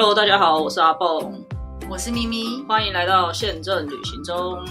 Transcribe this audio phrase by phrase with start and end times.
[0.00, 1.44] Hello，大家好，我是阿蹦，
[1.90, 4.64] 我是咪咪，欢迎来到宪政旅行中。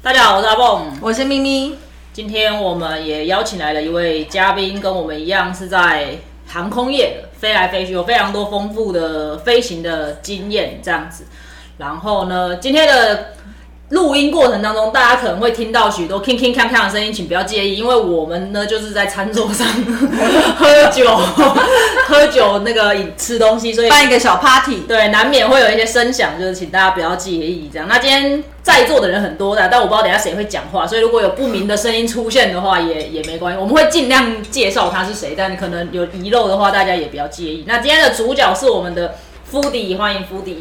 [0.00, 1.74] 大家好，我是阿蹦，我是咪咪。
[2.12, 6.16] 今天我们也邀请来了一位嘉宾，跟我们一样是在
[6.46, 11.26] 航空业的，飞来飞去，有非常多丰富的飞行的经验，这样子。
[11.78, 13.30] 然后呢，今天的。
[13.90, 19.66] 录音过程当中，大家可能会听到许多 king king kang kang 的声音，请不要介意，因为我们呢就是在餐桌上
[20.58, 21.16] 喝酒，
[22.06, 27.88] 喝酒那个吃东西，所以办一个小 party，对，难免会有一些声响，就是请大家不要介意这样。
[27.88, 37.64] 那今天在座的人很多的，但我不知道等下谁会讲话，所以如果有不明的声音出现的话，也也没关系，我们会尽量介绍他是谁，但可能有遗漏的话，大家也不要介意。
[37.66, 39.14] 那今天的主角是我们的
[39.50, 40.56] Foodie，欢迎 Foodie，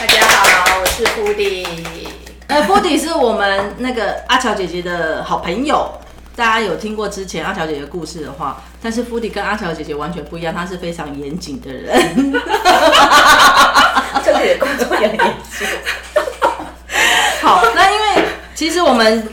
[0.00, 2.27] 大家好，我是 Foodie。
[2.48, 5.86] 呃，波迪是我们那个阿乔姐姐的好朋友，
[6.34, 12.32] 大家有听过之前阿乔姐姐故事的话，但是福迪跟阿乔姐姐完全不一样，她是非常严谨的人，
[14.24, 15.68] 这里的工作也很严谨。
[17.42, 19.28] 好，那因为其实我们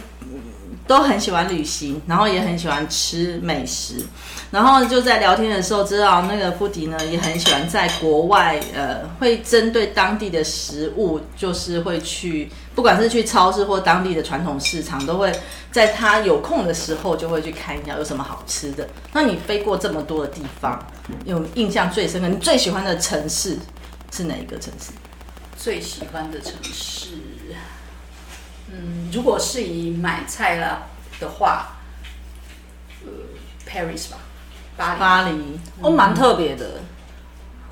[0.86, 4.06] 都很喜欢旅行，然后也很喜欢吃美食。
[4.52, 15.32] 然后就在聊天的时候，知道那个布迪呢也很喜欢在国外，呃，会针对当地的食物，就是会去，不管是去超市或当地的传统市场，都会
[15.72, 18.88] 在他有空的时候就会去看一下有什么好吃的。
[19.14, 20.86] 那你飞过这么多的地方，
[21.24, 23.58] 有印象最深刻，你最喜欢的城市
[24.12, 24.92] 是哪一个城市？
[25.58, 27.12] 最喜欢的城市，
[28.70, 30.88] 嗯，如果是以买菜了
[31.20, 31.78] 的话，
[33.06, 33.10] 呃
[33.66, 34.18] ，Paris 吧。
[34.78, 36.82] 巴黎巴黎哦，蛮特别的。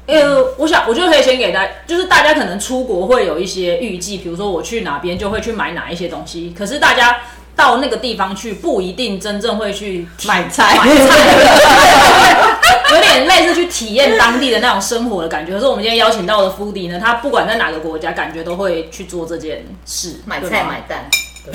[0.06, 6.54] 呃，我想，我就可以先给大家，就是大家可能出国会有一些预计，比如说我去哪边就会去买哪一些东西。
[6.58, 7.22] 可是大家
[7.56, 12.60] 到那个地方去，不一定真正会去买菜，买菜，
[12.94, 15.54] 有点类似去体验当地的那种生活的感觉。
[15.54, 21.06] 可是我们今天邀请到的福迪呢，他不管在哪个国家，感觉都会去做这件事，买菜买蛋。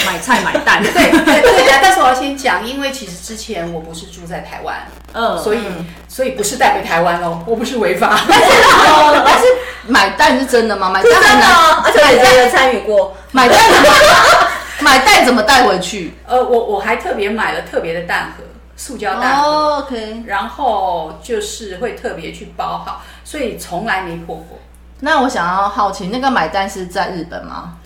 [0.07, 1.11] 买菜买蛋，对对
[1.41, 5.61] 对，但是我要先讲，因为其实之前我不是住在台湾，嗯，所以
[6.07, 8.47] 所以不是带回台湾哦，我不是违法， 但是
[9.25, 9.45] 但是
[9.87, 10.91] 买蛋是真的吗？
[10.91, 11.47] 买蛋真的，
[11.85, 13.59] 而且我也有参与过 买蛋，
[14.81, 16.15] 买蛋怎么带回去？
[16.27, 18.45] 呃，我我还特别买了特别的蛋盒，
[18.77, 24.59] 塑胶蛋盒，OK，然后就是会特别去包好，所以从来没破过。
[25.01, 27.79] 那我想要好奇，那个买蛋是在日本吗？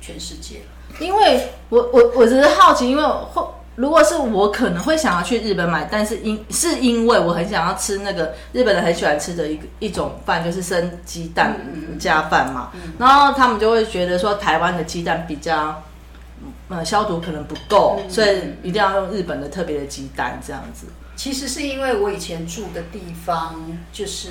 [0.00, 0.62] 全世界。
[1.00, 3.42] 因为我我我只是好奇，因为会
[3.76, 11.56] 如果是我可能会想要去日本买，但是因是因为我很想要吃那个日本人很喜欢吃的一个一种饭，就是生鸡蛋
[11.98, 12.70] 加饭嘛。
[12.98, 15.82] 然后他们就会觉得说台湾的鸡蛋比较
[16.68, 20.86] 呃消毒可能不够，所以一定要用日本的特别的鸡蛋这样子。
[21.16, 23.54] 其实是因为我以前住的地方
[23.92, 24.30] 就是。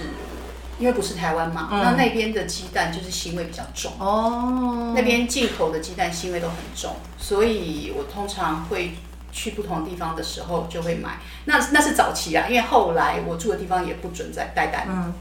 [0.80, 4.94] 因为不是台湾嘛，那那边的鸡蛋就是腥味比较重哦。
[4.96, 8.94] 那边进口的鸡蛋腥味都很重，所以我通常会
[9.32, 11.20] 去不同地方的时候就会买。
[11.44, 15.14] 那那是早期啊，因为后来我住的地方也不准再带蛋，嗯，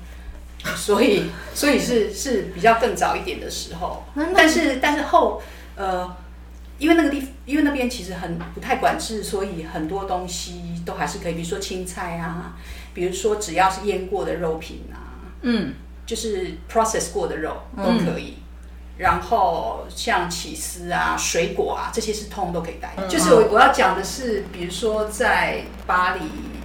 [0.77, 4.05] 所以所以是是比较更早一点的时候。
[4.37, 5.43] 但是但是后
[5.75, 6.17] 呃，
[6.79, 12.57] 因为那个地因为那边其实很不太管制，所以很多东西都还是可以，比如说青菜啊，
[12.95, 14.98] 比如说只要是腌过的肉品啊。
[15.43, 15.75] 嗯，
[16.07, 18.39] 就是 process 过的肉都可以，
[18.97, 22.95] 然后像起司啊、水果啊这些是通都可以带。
[23.09, 26.21] 就是我我要讲的是，比如说在巴黎，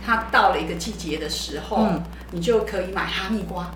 [0.06, 1.88] 它到了一个季节的时候，
[2.32, 3.72] 你就可以买哈密瓜。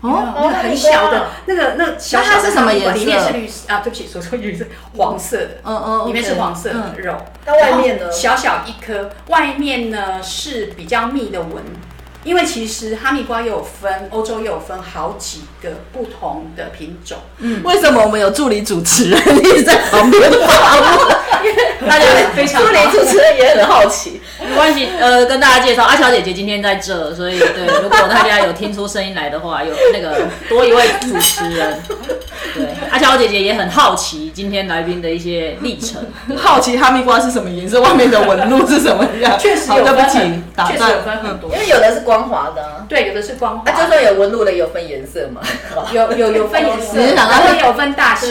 [0.00, 2.98] 哦，那个很小的，那个那小小是什么颜色？
[3.00, 4.64] 里面是绿色啊，对不起，说错绿色，
[4.96, 5.60] 黄色的。
[5.64, 7.16] 嗯嗯，里面是黄色的肉。
[7.44, 8.12] 它外面呢？
[8.12, 11.64] 小小一颗，外面呢是比较密的纹。
[12.24, 17.18] 因为其实哈密瓜又有分，欧洲又有分好几个不同的品种。
[17.38, 20.30] 嗯，为什么我们有助理主持人一直在旁边？
[21.40, 21.56] 因为
[21.88, 22.04] 大家
[22.34, 24.20] 非常助理主持人也很好奇。
[24.40, 31.80] 没关系，呃，跟大家介绍，阿乔姐姐今天在这，所以对，如果大家有听出声音来的话，有那个多一位主持人。
[32.54, 36.04] 对，阿乔姐姐也很好奇今天来宾的一些历程，
[36.36, 39.38] 好奇哈密瓜是什么颜色，外面的纹路是什么样。
[39.38, 39.96] 确实有分，
[40.66, 43.70] 确实有分很多，因为有的是光滑的，对，有的是光滑。
[43.70, 45.42] 就算有纹路的，有分颜色嘛？
[45.92, 48.28] 有有有分 颜色，然后有分大小，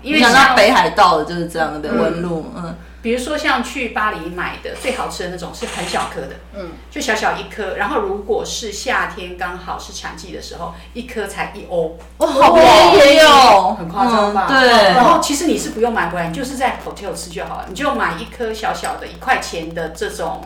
[0.00, 2.74] 因为像到北海道的就是这样的纹路，嗯。
[3.00, 7.76] 比如说像去巴黎买的最好吃的那种是很小颗的，嗯，就小小一颗。
[7.76, 14.48] 然后如果是夏天刚好是产季的时候，一颗才一欧，哇，好便宜哦，很夸张吧？
[14.50, 20.42] 嗯对，然后其实你是不用买回来，你就是在 hotel 吃就好了，你就买一颗小小的一块钱的这种。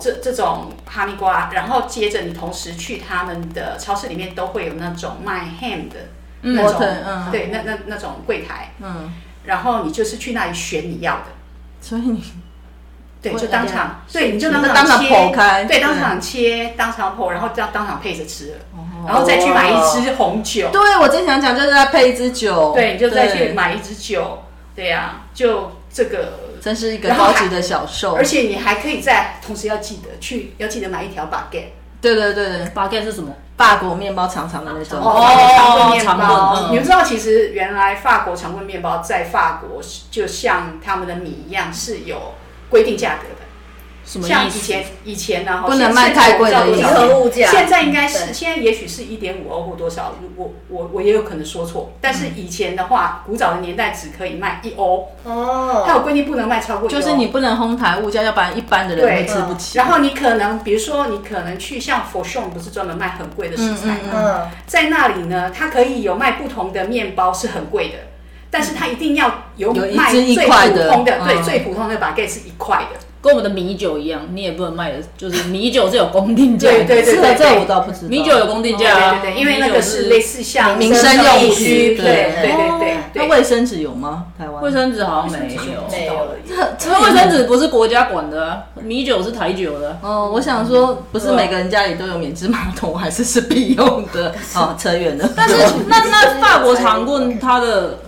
[0.00, 5.96] 这这种哈密瓜，然后接着你同时去他们的超市里面都会有那种卖 ham 的
[6.40, 7.30] 那种，嗯。
[7.30, 9.12] 对，那那那种柜台，嗯，
[9.44, 11.26] 然后你就是去那里选你要的，
[11.80, 12.24] 所以你
[13.22, 18.58] 对，就当场，对，你就当场切，剖开，对，当场切，当场剖，然后当当场配着吃了，
[19.06, 24.42] 然后再去买一支红酒，对我正想讲，就是要配一支酒，对，你就再去买一支酒，
[24.74, 26.38] 对呀，就这个。
[26.62, 31.70] 真是一个高级的小受，而且你还可以在同时要记得去，要记得买一条 baguette。
[32.00, 33.34] 对对对，baguette 是什么？
[33.56, 36.68] 法国面包长长的那种哦，长棍面包。
[36.70, 42.34] 你们知道，其实原来法国长棍面包在法国就像他们的米一样，是有
[42.70, 43.41] 规定价格的。
[44.04, 47.46] 像以前以前呢，不能卖太贵的平衡物价。
[47.50, 51.92] 现在应该是现在也许是一点五欧或多少，我我我也有可能说错。
[52.00, 56.88] 但是以前的话，古早的年代只可以卖一欧哦，它有规定不能卖超过。
[56.88, 59.78] 就是你不能哄抬物价，要不然一般的人会吃不起。
[59.78, 64.50] 然后你可能比如说你可能去像 For s h o n 不是专门卖很贵的食材吗？
[64.66, 67.98] 在那里呢，它可以有卖不同的面包是很贵的，
[68.50, 73.00] 但是它一定要有卖最普通的，对，最普通的 baguette 是一块的。
[73.22, 76.68] 跟我们的米酒一样，你也不能卖的，就是米酒是有公定价。
[76.68, 78.08] 对对对，这我倒不知道。
[78.08, 81.56] 米酒有公定价，对对对，因为那个是类似像民生用品。
[81.56, 82.96] 对对对对。
[83.14, 84.24] 那卫生纸有吗？
[84.36, 86.14] 台湾卫生纸好像没有，没有。
[86.76, 89.96] 这卫生纸不是国家管的，米酒是台酒的。
[90.02, 94.34] 哦，我想说，不是每个人家里都有免治马桶，还是是必用的。
[94.56, 95.30] 哦，扯远了。
[95.36, 95.54] 但是
[95.86, 97.98] 那那法国长棍它的。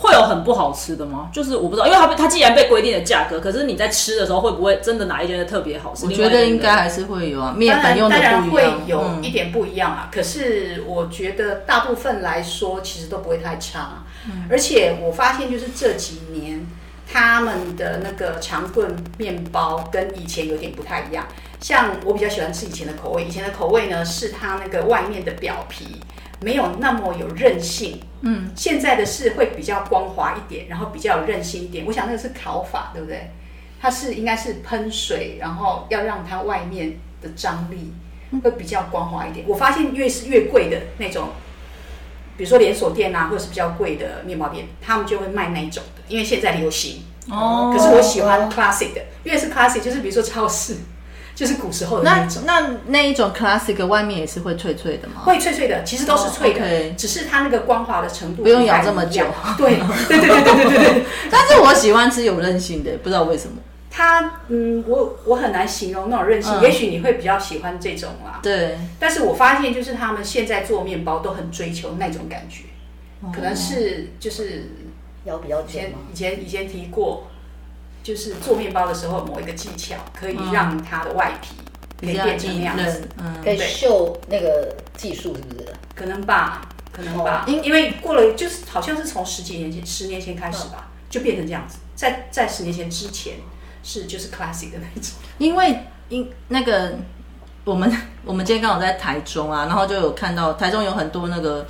[0.00, 1.28] 会有很不好吃的吗？
[1.30, 6.06] 就是我不知道，因为它它既然被规定的价格，可是你在吃的时候会不会真的哪一间特别好吃？
[6.06, 10.08] 我觉得应该还是会有啊，面粉用的不一样，会有一点不一样啊。
[10.10, 14.02] 可是我觉得大部分来说其实都不会太差，
[14.48, 16.66] 而且我发现就是这几年
[17.12, 21.26] 他们的那个长棍面包跟以前有点不太一样。
[21.60, 26.00] 像我比较喜欢吃以前的口味，以前的口味呢是它那个外面的表皮。
[26.42, 31.84] 没有那么有韧性，嗯，现在的是会比较光滑一点，然后比较有韧性一点。
[31.86, 33.30] 我想那个是烤法，对不对？
[33.80, 37.92] 它是应该是喷水，然后要让它外面的张力
[38.42, 39.44] 会比较光滑一点。
[39.48, 41.28] 我发现越是越贵的那种，
[42.36, 47.02] 比如说连锁店啊，或者是比较贵的面包店，他们就会卖那种的，因为现在流行。
[47.28, 47.74] 哦。
[47.74, 50.76] 可是我喜欢 classic 的，因为是 classic，就是比如说超市。
[51.40, 55.22] 就是古时候的那种，那那一种 classic 外面也是会脆脆的吗？
[55.24, 59.24] 会脆脆的，其实都是脆的，只是它那个光滑的程度不用咬这么久。
[59.56, 59.76] 对
[60.06, 61.04] 对对对对对对。
[61.30, 63.56] 但是我喜欢吃有韧性的，不知道为什么。
[63.90, 68.40] 它嗯，我我很难形容那种韧性，也许你会比较喜欢这种啦。
[68.42, 68.76] 对。
[68.98, 72.64] 但是我发现就是他们现在做面包都很追求那种感觉，
[73.34, 74.68] 可能是就是
[75.24, 75.94] 咬比较尖。
[76.12, 77.29] 以前以前提过。
[78.02, 81.54] 就是做面包的时候，某一个技巧可以让它的外皮
[82.00, 85.68] 可以变成那样子，嗯，可以秀那个技术是不是？
[85.94, 91.78] 可能吧，可能吧，因因为过了就是好像是从十几年前、十年前开始吧，就变成这样子。
[91.94, 93.34] 在在十年前之前
[93.82, 96.94] 是就是 classic 的那种，因为因那个
[97.64, 97.94] 我们
[98.24, 101.66] 我们今天刚好在台中啊，然后就有看到台中有很多那个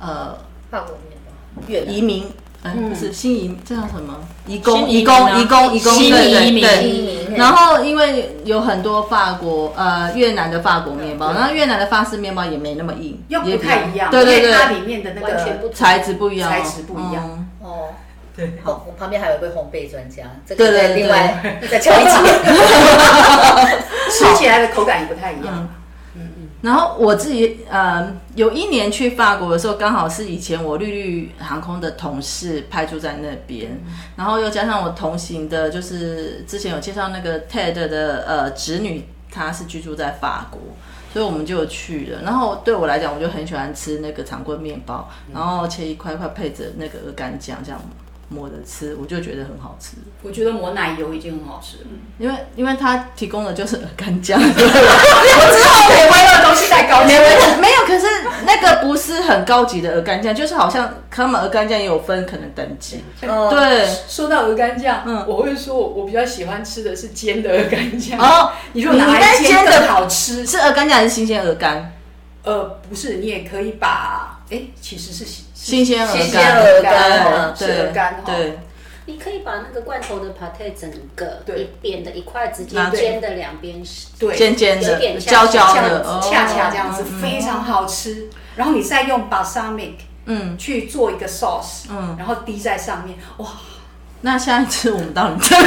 [0.00, 0.36] 呃
[0.70, 2.28] 法国面包移民。
[2.62, 4.18] 不是新移，这叫什么？
[4.46, 7.36] 移工，移工，移工，移工，对对对。
[7.36, 14.10] 然后因为有很多法国，呃，越南的法国面包，然后越南的法式面包也没那么硬，又不太一样。
[14.10, 15.36] 对对对，它里面的那个
[15.72, 17.46] 材质不一样，材质不一样。
[17.62, 17.90] 哦，
[18.34, 18.54] 对。
[18.64, 22.10] 好，我旁边还有一位烘焙专家，这个在另外再敲一集。
[24.10, 25.68] 吃起来的口感也不太一样。
[26.62, 33.78] 然后我自己呃，有一年去法国的时候，刚好是以前我绿绿航空的同事派驻在那边，
[34.16, 40.60] 然后又加上我同行的，就是之前有介绍那个 Ted 的呃侄女，她是居住在法国，
[41.12, 42.22] 所以我们就去了。
[42.22, 47.80] 然后对我来讲，我就很喜欢吃那个长棍面包，然后切一块块配着那个鹅肝酱这样。
[48.28, 49.96] 抹着吃，我就觉得很好吃。
[50.22, 51.84] 我觉得抹奶油已经很好吃了，
[52.18, 54.38] 因为因为它提供的就是鹅肝酱。
[54.42, 57.76] 我知道美味的东西太高级了，没有。
[57.86, 58.06] 可是
[58.44, 63.04] 那个不是很高级的鹅肝酱，就是好像他们鹅肝酱也有分可能等级。
[63.20, 68.18] 对，说到鹅肝酱，嗯，我会说我比较喜欢吃的是煎的鹅肝酱。
[68.18, 71.92] 哦，你说拿来煎的好吃，是鹅肝酱还是新鲜鹅肝？
[72.42, 75.24] 呃，不是，你也可以把，哎，其实是。
[75.54, 78.58] 新鲜鹅肝，鹅肝，对，鹅肝，对，
[79.06, 86.20] 你可以把那个罐头的 pate 整个对一扁的一块直接煎的两边是对，尖尖的、焦焦的，哦。
[86.22, 88.28] 恰恰这样子非常好吃。
[88.54, 89.94] 然后你再用 balsamic
[90.26, 93.48] 嗯，去做一个 sauce，嗯，然后滴在上面，哇，
[94.20, 95.66] 那下一次我们到你这边，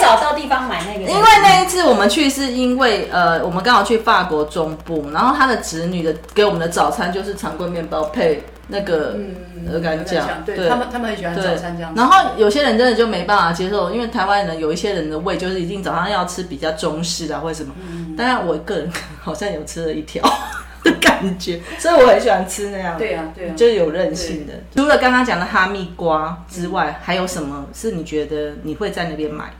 [0.00, 9.16] 找到地方买那个，因为那一次我们去是因为呃，我们刚好去法国中部，然后他的侄女的给我们的早餐就是常规面包配那个
[9.70, 11.92] 鹅肝酱，对他们他们很喜欢早餐这样。
[11.96, 17.72] 然后有些人真的就没办法接受，因为台湾人有一些人的胃就是一定早上要吃比较中式啊或者什么，
[18.16, 20.22] 当然我个人好像有吃了一条
[20.84, 22.96] 的感觉，所以我很喜欢吃那样。
[22.96, 24.54] 对啊，对啊，就是有韧性的。
[24.74, 29.52] 除了刚刚讲的哈密瓜之外，还有什么是你觉得你会在那边买？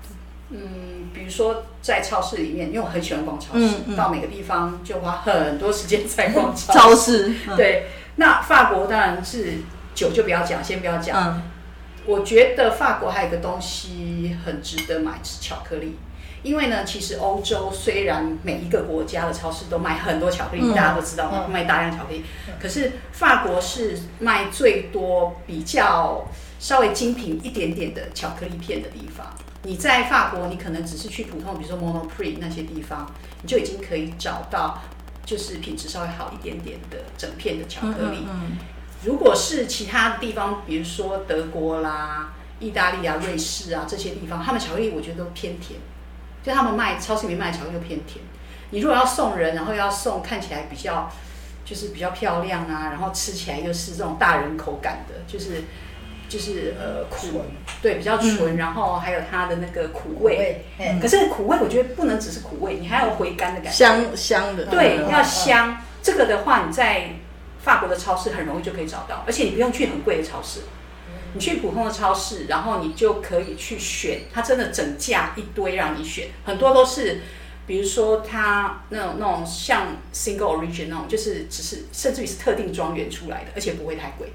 [0.50, 6.78] 嗯，比如说在超市里面，因为我很喜欢逛超市，嗯嗯到每个地方就花很多时间在逛超市。
[6.78, 9.58] 超市，嗯对，那法国当然是
[9.94, 11.16] 酒就不要讲，先不要讲。
[11.34, 11.42] 嗯，
[12.04, 15.96] 我觉得法国还有一个东西很值得买，是巧克力。
[16.42, 22.24] 因为呢，其实欧洲虽然每一个国家的超市都卖很多巧克力，嗯大家都知道嘛，卖大量巧克力。
[22.58, 26.26] 可是法国是卖最多、比较
[26.58, 29.26] 稍微精品一点点的巧克力片的地方。
[29.62, 33.10] 你在法国，你可能只是去普通，比如说 Monoprix 那些地方，
[33.42, 34.80] 你就已经可以找到
[35.24, 38.26] 就是品质稍微好一点点的整片的巧克力。
[38.28, 38.58] 嗯
[39.02, 45.80] 如果是其他地方，比如说德国啦、意大利啊、瑞士啊这些地方，他们巧克力我觉得都偏甜，
[46.42, 48.22] 就他们卖超市里面卖的巧克力都偏甜。
[48.68, 51.10] 你如果要送人，然后要送看起来比较
[51.64, 55.64] 就是比较漂亮啊，然后吃起来又是这种大人口感的，就是
[56.30, 57.42] 就是呃苦，
[57.82, 60.64] 对，比较纯，然后还有它的那个苦味。
[61.02, 63.76] 可是苦味我觉得不能只是苦味，你还要回甘的感觉。
[63.76, 65.76] 香香的，对，嗯要香。
[66.02, 67.10] 这个的话，你在
[67.58, 70.60] 法国的超市很容易就可以找到，而且你不用去很贵的超市，
[71.34, 77.20] 你去普通的超市，然后你就可以去选，它真的整架一堆让你选，很多都是。
[77.66, 84.32] 比如说它那种那种像 single origin 那种，就是只是甚至于是特定庄园出来的，而且不会太贵。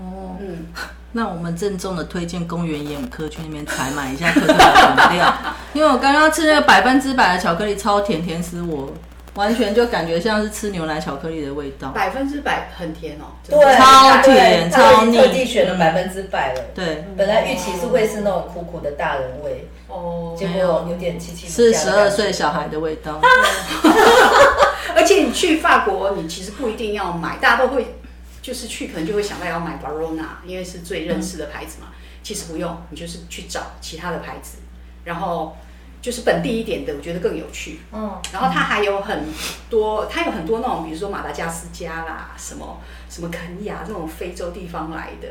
[0.00, 0.66] 哦，嗯，
[1.12, 5.34] 那我们郑重的推荐公园眼科去那边采买一下可可的饮料，
[5.74, 8.92] 因为我刚刚吃那个百分之百的巧克力，超甜，甜死我，
[9.34, 11.88] 完全就感觉像是吃牛奶巧克力的味道。
[11.88, 13.64] 百分之百很甜哦，真的。
[13.64, 15.16] 对，超甜对超腻。
[15.32, 16.60] 地选了百分之百了。
[16.74, 23.20] 对，本来预期是会是那种苦苦的大人味，哦，结果有点七七是十二岁小孩的味道。
[24.94, 27.96] 而且你去法国，你其实不一定要买，大家都会
[28.42, 31.86] 就是去可能就会想到要买 Barona，因为是最认识的牌子嘛。
[32.22, 34.58] 其实不用，你就是去找其他的牌子，
[35.04, 35.56] 然后
[36.00, 37.80] 就是本地一点的，我觉得更有趣。
[37.92, 39.24] 嗯，然后它还有很
[39.68, 42.80] 多，它有很多那种，比如说马达加斯加啦，什么
[43.10, 45.28] 什么肯亚这种非洲地方来的，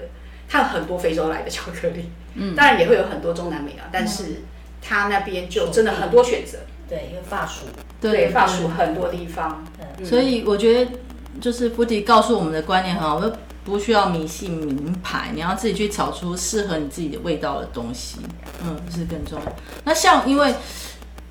[0.50, 2.12] 它有很多非洲来的巧克力。
[2.36, 4.42] 嗯， 当然也会有很多中南美啊，但是
[4.82, 6.58] 它那边就真的很多选择。
[6.90, 7.68] 对，因为法属，
[8.02, 9.64] 对，法属很多地方。
[9.80, 10.92] 嗯所以我觉得
[11.40, 13.32] 就是福迪告诉我们的观念很好，就
[13.64, 18.18] 不需要迷信名牌，你要自己去炒出适合你自己的味道的东西，
[18.64, 19.56] 嗯，是更重要。
[19.84, 20.54] 那像因为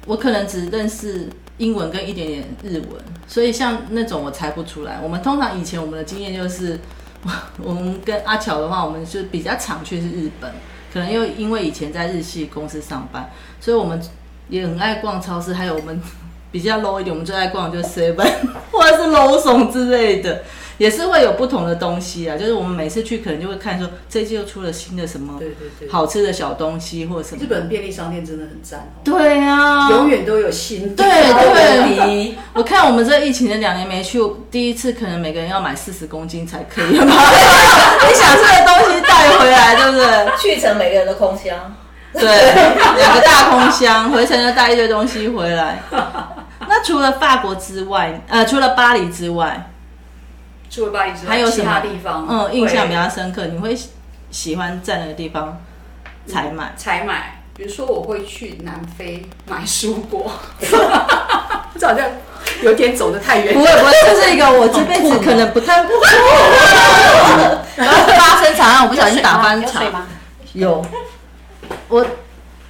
[0.06, 1.28] 我可能只认识
[1.58, 5.00] 英文跟一点点日文，所以像那种我猜不出来。
[5.02, 6.78] 我们通常以前我们的经验就是，
[7.62, 10.50] 我们跟阿乔的话，我们就比较常去是日本，
[10.92, 13.30] 可能又因为以前在日系公司上班，
[13.60, 14.00] 所以我们
[14.48, 16.00] 也很爱逛超市，还有我们
[16.50, 18.28] 比较 low 一点，我们最爱逛的就是 Seven
[18.72, 20.42] 或者是 Lawson 之类的，
[20.78, 22.36] 也是会有不同的东西啊。
[22.36, 27.46] 就是我们每次去可能就会看说这季又出了新的什么对对对，好吃的小东西或者什么日。
[27.48, 31.04] 本便利商店真的很赞哦，对啊，永远都有新的。
[31.04, 34.18] 对对皮，我看我们这疫情的两年没去，
[34.50, 40.38] 第一次可能每个人要买四十公斤才可以把 你想吃的东西带回来，对不对？
[40.38, 41.76] 去成每个人的空箱。
[42.12, 45.80] 对，两个大空箱，回程就带一堆东西回来。
[46.80, 49.70] 那除了法国之外，呃，除了巴黎之外，
[50.70, 52.26] 除了巴黎之外，还有什么其他地方？
[52.26, 53.90] 嗯，印象比会较深刻，你会喜
[54.30, 55.60] 喜欢在那个地方
[56.26, 56.72] 采买？
[56.78, 60.32] 采买，比如说我会去南非买蔬果，
[61.78, 62.08] 这好像
[62.62, 63.60] 有点走得太远不。
[63.60, 65.82] 会不会，这是一个我这辈子可能不太，
[67.76, 69.90] 然后发生惨案，我不小心打翻场有水。
[69.90, 70.06] 吗？
[70.54, 70.86] 有，
[71.88, 72.06] 我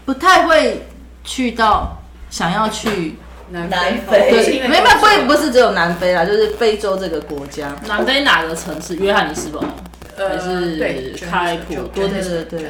[0.05, 0.88] 不太会
[1.23, 1.97] 去到
[2.29, 3.17] 想要去，
[3.50, 7.75] 南南非，没有不会不是只有南非啦，就是非洲这个国家。
[7.87, 8.97] 南非哪个城市？
[8.97, 9.61] 约翰尼斯堡
[10.16, 12.61] 呃还是对开普对对对对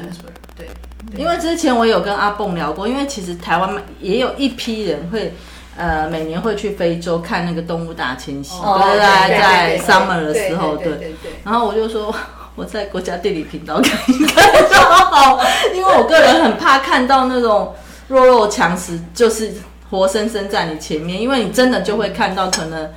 [0.57, 0.69] 对，
[1.17, 5.33] 因为之前我有跟阿蹦聊过，因为其实台湾也有一批人会。
[5.77, 11.33] 呃，每年会去非洲看那个动物大迁徙，哦就是在对对在对 summer 的时候，对对。
[11.43, 12.15] 然后我就说，
[12.55, 15.41] 我在国家地理频道看一看就好，
[15.73, 17.75] 因为我个人很怕看到那种
[18.09, 19.51] 弱肉强食，就是
[19.91, 22.91] 活生生在你前面，因为你真的就会看到可能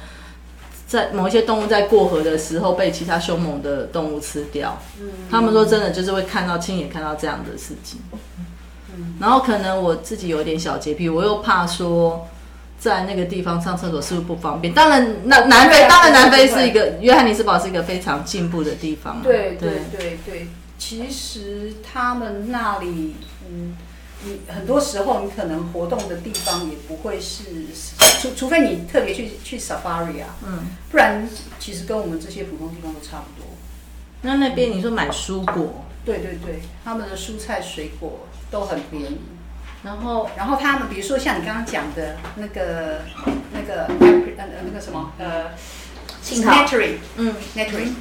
[0.87, 4.79] 在某一些动物在过河的时候被其他凶猛的动物吃掉。
[5.01, 7.99] 嗯他们说真的就是会看到亲眼看到这样的事情。
[9.19, 12.27] 然后可能我自己有点小洁癖，我又怕说
[12.77, 14.71] 在那个地方上厕所是不是不方便？
[14.71, 19.21] 当然，那南非当然南非是一个约翰尼斯堡是一个非常进步的地方嘛。
[19.23, 20.47] 对对对对，
[20.77, 23.15] 其实他们那里，
[23.49, 23.75] 嗯，
[24.25, 27.43] 你很多时候你可能活动的地方也不会是，
[28.21, 31.27] 除除非你特别去去 safari 啊，嗯，不然
[31.59, 33.49] 其实跟我们这些普通地方都差不多。
[34.21, 39.19] 那那边你说买蔬果，对对对，他们的蔬菜水果都很便宜。
[39.83, 40.29] 然后？
[40.37, 43.01] 然后他们比如说像你刚刚讲的那个
[43.51, 43.87] 那个
[44.37, 45.51] 呃那个什么呃
[46.21, 46.51] 杏桃。
[46.53, 47.35] Nectarine 嗯。
[47.53, 47.95] Nectarine，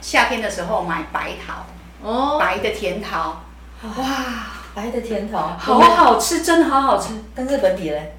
[0.00, 1.66] 夏天的时候买白桃，
[2.08, 3.42] 哦，白的甜桃，
[3.96, 7.10] 哇，白的甜桃，好好吃，真的好好吃。
[7.34, 8.14] 跟日本比嘞？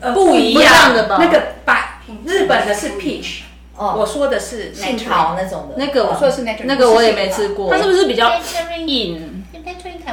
[0.00, 0.94] 呃不一样。
[0.94, 1.16] 的吧？
[1.20, 3.40] 那个白日本的是 peach，
[3.76, 8.32] 哦，我说的是杏桃那种的，那个我说的是那个我也没吃过，它是不是比较
[8.86, 9.44] 硬？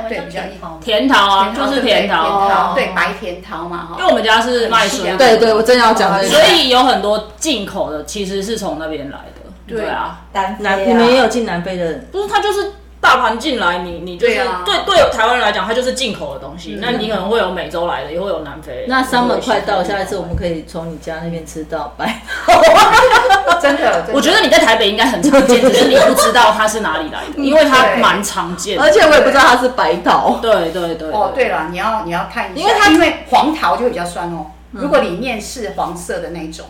[0.08, 0.60] 对比较甜。
[0.62, 0.79] 桃吗？
[0.84, 2.74] 甜桃啊，就是甜桃。
[2.75, 3.96] 对白甜桃嘛哈。
[3.98, 5.10] 因为我们家是卖水。
[5.10, 6.29] 果，对对，我正要讲这个。
[6.29, 9.50] 所以有很多进口的其实是从那边来的。
[9.67, 10.88] 对对啊，单南飞啊。
[10.88, 12.74] 你们也有进南非的，不是它就是
[13.05, 16.79] 大盘进来，你你就是对啊对对台湾人来讲，它就是进口的东西。
[16.81, 18.85] 那你可能会有美洲来的，也会有南非。
[18.88, 22.21] 那 summer 快到，下一次我们可以从你家那边吃到白。
[23.62, 28.83] 真的，真的我觉得你在台北应该很常见，只是你不知道它是哪里来的， 因为它蛮常见的。
[28.83, 30.39] 而且我也不知道它是白桃。
[30.41, 34.47] 对对对，哦，对了，你要你要看一下，因为它因为黄桃就会比较酸哦。
[34.71, 36.65] 如果里面是黄色的那种，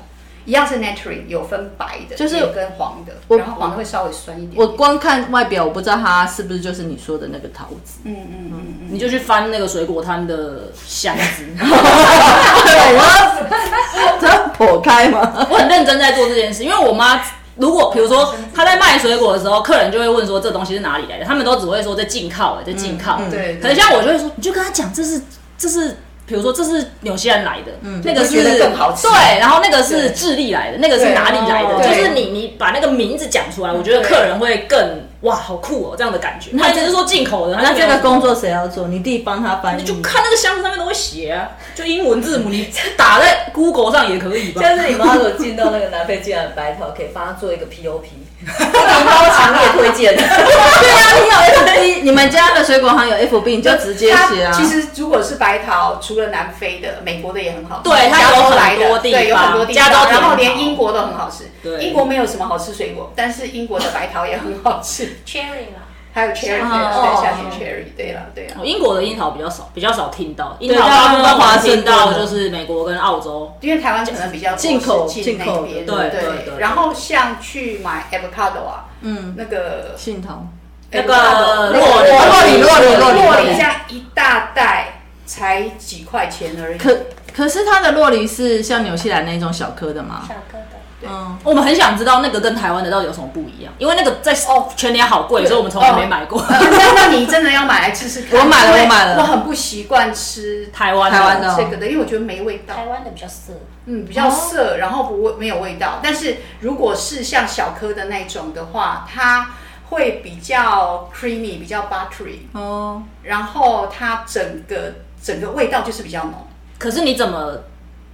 [0.46, 4.54] 一样是 nectarine，有分白的，就是也跟黄的，我然后黄的会稍微酸一点。
[4.56, 8.00] 我光看外表，我不知道它是不是就是你说的那个桃子。
[8.04, 11.44] 嗯嗯嗯嗯，你就去翻那个水果摊的箱子。
[11.58, 15.48] 对，我要这样剖开吗？
[15.50, 17.20] 我很认真在做这件事，因为我妈
[17.56, 23.14] 如果比如说她在卖水果的时候，客人就会问说这东西是哪里来的，他们都只会说在进口的，在进口。
[23.18, 25.20] 嗯嗯对，可能像我就会说，你就跟他讲这是
[25.58, 25.98] 这是。
[26.28, 31.88] 比如说，这是纽西兰来的，嗯那个是更好吃对，然后那个是智利来的，那个是哪里来的？
[31.88, 36.58] 就是你你把那个名字讲出来，我觉得客人会更哇，好酷哦，这样的感觉。
[36.58, 38.88] 他只是说进口的，他那这个工作谁要做？
[38.88, 39.82] 你弟帮他翻译。
[39.82, 44.62] 你就看那个箱子上面都会写啊，就英文字母，你打在 Google 上也可以吧？
[44.66, 48.04] 下次你妈如果进到那个南非进来的白条，可以帮他做一个 POP，
[48.46, 50.16] 礼包强烈推荐。
[50.16, 54.52] 对啊，你有 FB，你们家的水果行有 FB，你就直接写啊。
[54.54, 57.90] 其实如果是白桃，除了南非的，美国的也很好吃。
[57.90, 61.50] 对它加有很州来的多地对，有很多地方加州，然后连英国都很好吃。
[61.64, 65.85] 对英国没有什么好吃水果，但是英国的白桃也很好吃，Cherry 啦，
[66.16, 68.56] 还有 cherry，哦对，夏天 cherry，对了，对了。
[68.58, 70.56] 哦英国的樱桃比较少，比较少听到。
[70.62, 73.52] 樱桃大部分华盛听到就是美国跟澳洲。
[73.60, 80.48] 因为台湾可能比较进口进口的那边，对对对然后像去买 avocado 啊，嗯，那个杏桃。
[80.92, 86.78] 那个洛梨洛梨洛梨洛梨洛梨这样一大袋才几块钱而已。
[86.78, 86.98] 可
[87.36, 90.22] 可是它的洛梨是像纽西兰那种小颗的吗？
[90.26, 90.75] 小颗的。
[91.10, 96.42] 嗯，我们很想知道那个跟台湾的到底有什么不一样，因为那个在哦全年好贵，所以我们从来没买过。
[96.42, 98.40] 呃那那你真的要买来吃吃看。
[98.42, 102.74] 我买了我买了我很不习惯吃台湾台湾的哦这个的，因为我觉得没味道。
[102.76, 103.54] 台湾的比较涩，
[103.86, 106.00] 嗯，比较涩，然后不味没有味道。
[106.02, 109.50] 但是如果是像小颗的那种的话，它
[109.90, 116.48] 会比较 creamy，比较 buttery，哦，然后它整个整个味道就是比较浓。
[116.78, 117.60] 可是你怎么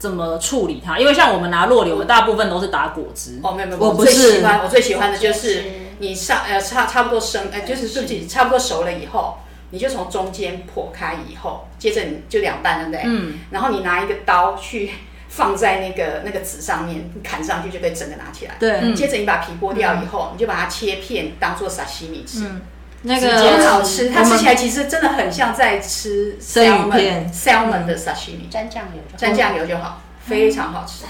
[0.02, 0.98] 怎么处理它？
[0.98, 3.40] 因为像我们拿洛梨，我们大部分都是打果汁。
[3.44, 5.64] 哦，没有没有，我不最是喜欢我最喜欢的就是
[6.00, 9.38] 你上呃差差不多生呃就是对不起，差不多熟了以后，
[9.70, 13.02] 你就从中间剖开以后，接着你就两半，对不对？
[13.06, 14.90] 嗯，然后你拿一个刀去
[15.30, 18.56] 放在那个那个纸上面，砍上去就可以整个拿起来。
[18.60, 22.40] 对，嗯接着你把皮剥掉以后，你就把它切片当做沙西米吃。
[22.46, 22.62] 嗯，
[23.04, 27.32] 那直接很好吃，它吃起来其实真的很像在吃生鱼 salmon 片。
[27.34, 29.34] salmon 的 sashimi，沾酱油就好。
[29.34, 31.06] 蘸酱油就好，非常好吃。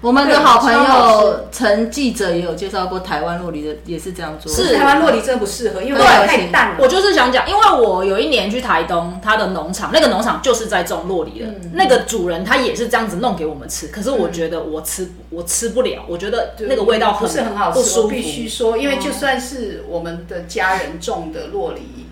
[0.00, 4.50] 我们的好朋友陈记者也有介绍过台湾洛梨的，也是这样做。
[4.50, 4.74] 是。
[4.76, 6.26] 台湾洛梨真的不适合，因为对。
[6.26, 6.76] 太淡了。
[6.80, 11.72] 我就是想讲，因为我有一年去台东，他的农场，那个农场就是在种洛梨的，嗯。
[11.74, 18.06] 那个主人他也是这样子弄给我们吃，可是我觉得我吃我吃不了，我觉得那个味道不是很好吃，不舒服。
[18.06, 22.06] 我必须说，因为就算是我们的家人种的洛梨，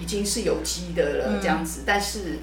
[0.00, 2.38] 已经是有机的了，这样子，但是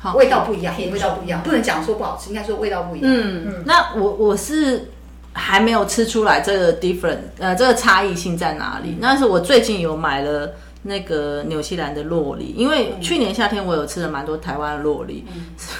[0.00, 0.16] 好。
[0.16, 3.08] 味道不一样，味道不一样，不能讲说不好吃，应该说味道不一样。
[3.12, 4.90] 嗯，那我我是
[5.32, 8.98] 还没有吃出来这个 different，呃，这个差异性在哪里。
[9.00, 15.24] 但是我最近有买了那个纽西兰的洛梨，因为去年夏天我有吃了蛮多台湾的洛梨，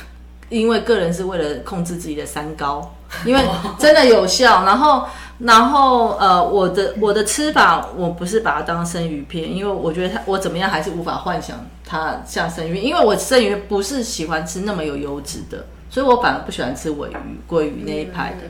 [0.50, 3.40] 因为个人是为了控制自己的三高，因为
[3.78, 4.64] 真的有效。
[4.64, 5.06] 然后，
[5.40, 18.48] 然后呃，我的我的吃法，我不是把它当生鱼片，因为我觉得它我怎么样还是无法幻想它像生鱼片，因为我生鱼不是喜欢吃那么有油脂的，所以我反而不喜欢吃尾鱼、鲑鱼那一派的。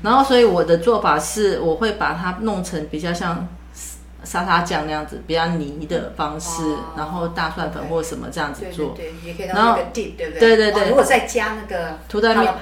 [0.00, 3.48] 然后，所以我的做法是，我会把它弄成比较像
[4.28, 8.94] 沙沙酱那样子，比较泥的方式，哦然后大蒜粉或什么这样子对对做。
[8.94, 10.40] 对，也可以当那个 dip，对不对？
[10.40, 12.52] 对对对哦如果再加那个涂在面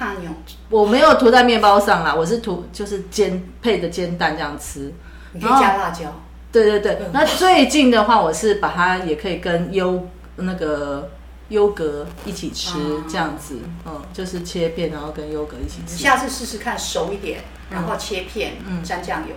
[0.70, 4.92] 我没有涂在面包上啦，我是涂就是煎配着煎蛋这样吃。
[5.32, 6.04] 你可以加辣椒。
[6.52, 11.10] 对对对，那最近的话，我是把它也可以跟优那个
[11.48, 15.96] 优格一起吃，哦这样子，嗯，就是切片，然后跟优格一起吃。
[15.96, 19.34] 下次试试看，熟一点，然嗯后切片，嗯沾酱油，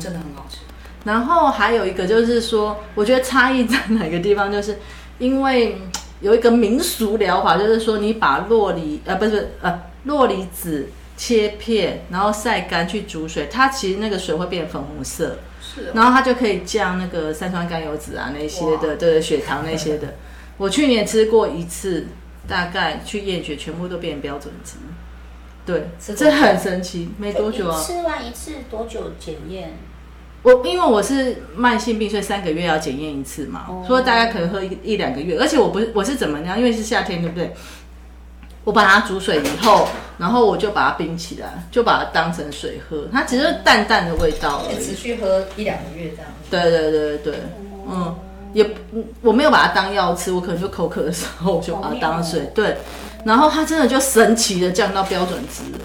[0.00, 0.58] 真的很好吃。
[1.04, 4.78] 然后还有一个就是说，我觉得差异在哪个地方，就是
[5.18, 20.14] 因为嗯有一个民俗疗法，就是说你把洛梨呃不是呃洛梨子切片，然后晒干去煮水，它其实那个水会变粉红色，是哦，然后它就可以降那个三酸甘油脂啊那些的，哇对血糖那些的。
[20.58, 22.06] 我去年吃过一次，
[22.46, 24.76] 大概去验血，全部都变标准值。
[25.66, 27.82] 对，这很神奇，没多久啊。
[27.82, 29.76] 吃完一次多久检验？
[30.42, 35.38] 我因为我是慢性病，所以三个月要检验一次嘛，所以大概可能喝一一两个月。
[35.38, 37.54] 而且我不是我是怎么样，因为是夏天，对不对？
[38.64, 44.84] 我把它煮水以后，然后我就把它冰起来，就把它当成水喝，它只是淡淡的味道而已。
[44.84, 46.30] 持续喝一两个月这样。
[46.50, 47.34] 对对对对，
[47.88, 48.14] 嗯，
[48.52, 52.76] 也嗯我没有把它当药吃，我可能就口渴的时候我就把它当水，对。
[53.24, 55.78] 然后它真的就神奇的降到标准值了。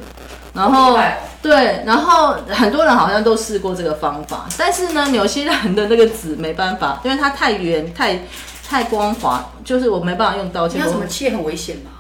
[0.54, 0.98] 然后
[1.42, 8.20] 对，然后很多人好像都试过这个方法，但是呢，纽西兰的那个纸没办法，因为它太圆、太
[8.68, 10.90] 太光滑，就是我没办法用刀切你要。
[10.90, 11.92] 怎么切很危险吧？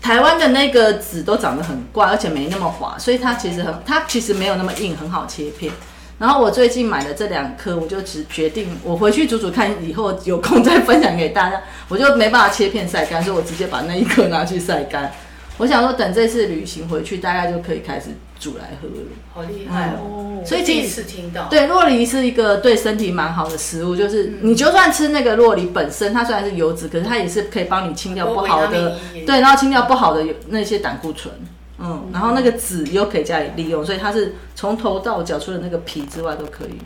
[0.00, 5.72] 台湾的那个纸都长得很怪，而且没那么滑，所以它其实很，它其实没有那么硬，很好切片。
[6.16, 11.60] 然后我最近买了这两颗，我就只决定我回去煮煮看，以后有空再分享给大家。
[11.88, 15.10] 我就没办法切片晒干，所以我直接把那一颗拿去晒干。
[15.56, 18.06] 我想说，等这次旅行回去，大概就可以开始
[18.40, 18.94] 煮来喝了。
[19.32, 20.42] 好厉害哦！
[20.44, 31.32] 所以第一次听到，对，洛梨是一个对身体蛮好的食物，就是你就算吃那个洛梨本身，它虽然是油脂，可是它也是可以帮你清掉不好的命 E，对，然后清掉不好的有那些胆固醇。
[31.78, 36.78] 嗯，然后那个籽又可以加以利用，所以它是从头到脚除了那个皮之外都可以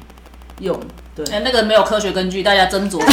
[0.60, 0.78] 用。
[1.24, 2.98] 对，哎、那个没有科学根据，大家斟酌。
[3.04, 3.08] 对，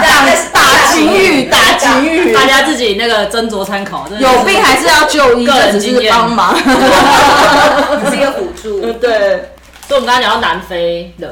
[0.00, 0.60] 大家打
[0.92, 4.08] 情欲，打情欲，大家自己那个斟酌参考。
[4.18, 6.52] 有病还是要就医，个人这只是经验帮忙。
[8.04, 8.80] 只是一个辅助。
[9.00, 9.50] 对
[9.86, 11.28] 所以我们刚刚讲到南非了，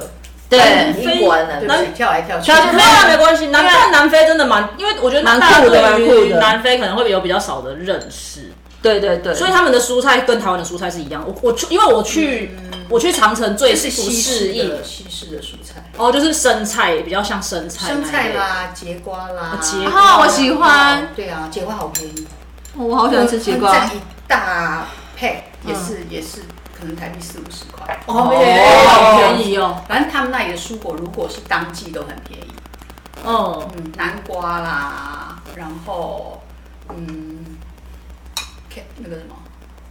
[0.48, 3.46] 对，英国人对不起，跳来跳去没有啊，没关系。
[3.46, 11.22] 南但南非真的蛮，因为我觉得蛮大家对于南非可能会有比较少的认识，对对对，所以他们的蔬菜跟台湾的蔬菜是一样。
[11.26, 12.50] 我我去，因为我去
[12.88, 22.26] 我去长城最是西适式应的西式的蔬菜，哦，就是生菜比较像生菜生，菜啦、节瓜啦，节啊，我喜欢，对啊，节瓜好便宜，
[22.74, 23.76] 我好喜欢吃节瓜。
[23.86, 24.86] 一大
[25.18, 26.40] pack 也是也是
[26.78, 28.00] 可能台币四五十块。
[28.06, 28.88] 哦，哦。
[28.88, 32.52] 好便宜哦，反正他们那里的蔬果如果是当季都很便宜，
[33.24, 36.40] 哦，嗯，南瓜啦，然后
[36.88, 37.44] 嗯
[38.72, 39.34] ，cap 那个什么，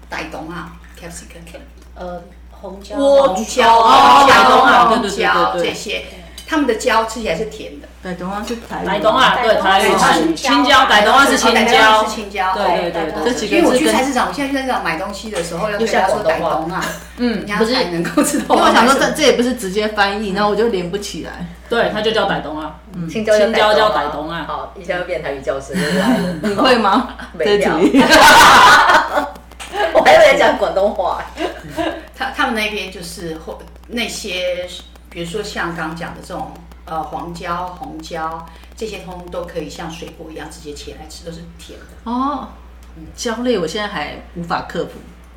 [0.09, 1.59] 傣冬啊，capsicum，
[1.95, 2.95] 呃，红椒。
[2.97, 6.05] 莴红椒、啊红椒这些，
[6.49, 7.87] 他们的椒吃起来是甜的。
[8.01, 16.83] 对，东啊是台傣冬啊，对，台语傣冬是是青椒，傣东啊是青椒是，青椒，对对对哦对这几个因为我去菜市场，我现在去菜市场买东西的时候，要跟他说傣东啊，
[17.17, 19.11] 嗯不是才能够知道因为我想说这。
[19.11, 21.45] 这也不是直接翻译，然后我就连不起来。
[21.67, 22.77] 对，它就叫傣东啊，
[23.11, 26.35] 青椒青椒叫傣东啊好，一下又变台语教师来了。
[26.41, 27.09] 你会吗？
[27.37, 28.01] 没料题
[29.93, 31.21] 我还以为在讲广东话。
[32.17, 34.65] 他他们那边就是或那些，
[35.09, 36.51] 比如说像刚刚讲的这种
[36.85, 38.45] 呃黄椒、红椒
[38.75, 42.11] 这些，通通都可以像水果一样直接切来吃，都是甜的。
[42.11, 42.49] 哦，
[43.15, 44.91] 焦类我现在还无法克服，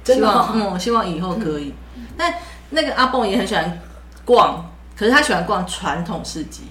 [0.05, 1.75] 希真的哦望嗯，希望以后可以。
[2.17, 2.35] 但
[2.71, 3.81] 那个阿蹦也很喜欢
[4.25, 4.65] 逛，
[4.97, 6.65] 可是他喜欢逛传统市集。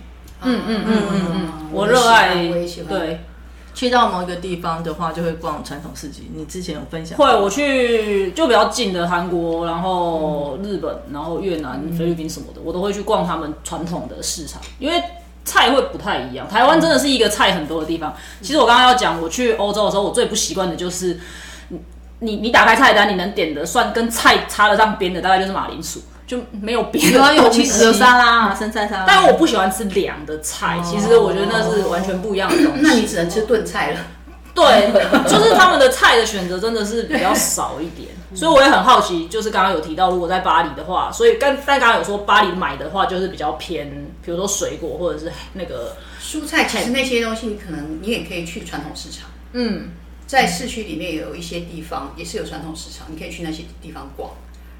[0.43, 2.99] 嗯嗯嗯嗯嗯，我热爱我也喜欢。
[2.99, 3.25] 对。
[3.73, 6.31] 去到某一个地方的话，就会逛传统市集。
[6.35, 7.17] 你之前有分享？
[7.17, 15.01] 会，我去就比较近的韩国，然后日本，然后越南、菲律宾什么的，我都会去逛他们传统的市场，因为
[15.43, 16.47] 菜会不太一样。
[16.47, 18.13] 台湾真的是一个菜很多的地方。
[18.41, 21.19] 其实我刚刚要讲，我去欧洲的时候，我最不习惯的就是。
[22.23, 25.99] 你你打开菜单，你能点的算跟菜插得上边的，大概就是马铃薯，
[26.31, 29.03] 就没有别的有啊有其有沙拉啊，生菜沙拉。
[29.05, 32.79] 但我不喜欢吃凉的菜，其实我觉得那是完全不一样的东西。
[32.81, 33.99] 那你只能吃炖菜了。
[34.55, 34.89] 对，
[35.27, 43.89] 就是他们的菜的选择真的是比较少一点，所以我也很好奇，就是刚刚有提到，如果在巴黎的话，所以刚但刚刚有说巴黎买的话，就是比较偏，
[44.23, 49.89] 比如说水果或者是那个，蔬菜其实那些东西，你可能你也可以去传统市场，嗯，
[50.25, 54.31] 在市区里面有一些地方也是有传统市场，你可以去那些地方逛。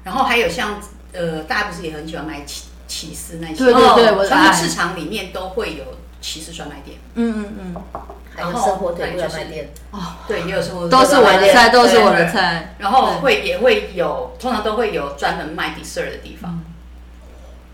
[0.04, 0.80] 然后还有像
[1.12, 3.54] 呃，大家不是也很喜欢买起起司那些？
[3.54, 5.84] 对对对我的爱传统市场里面都会有
[6.20, 8.02] 起司专卖店，嗯嗯嗯，
[8.34, 12.74] 还有生火腿专卖店，哦对，也有生活都是我的菜，都是我的菜。
[12.78, 16.60] 然后会也会有，通常都会有专门卖 dessert 的地方。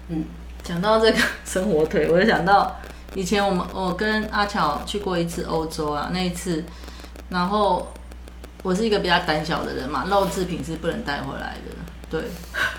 [0.08, 0.24] 嗯
[0.64, 2.76] 讲到这个生火腿，我就想到
[3.14, 6.62] 以前我们我跟阿巧去过一次欧洲啊，那一次，
[7.30, 7.90] 然后
[8.62, 11.74] 我是一个比较胆小的人嘛，肉制品是不能带回来的。
[12.10, 12.20] 对，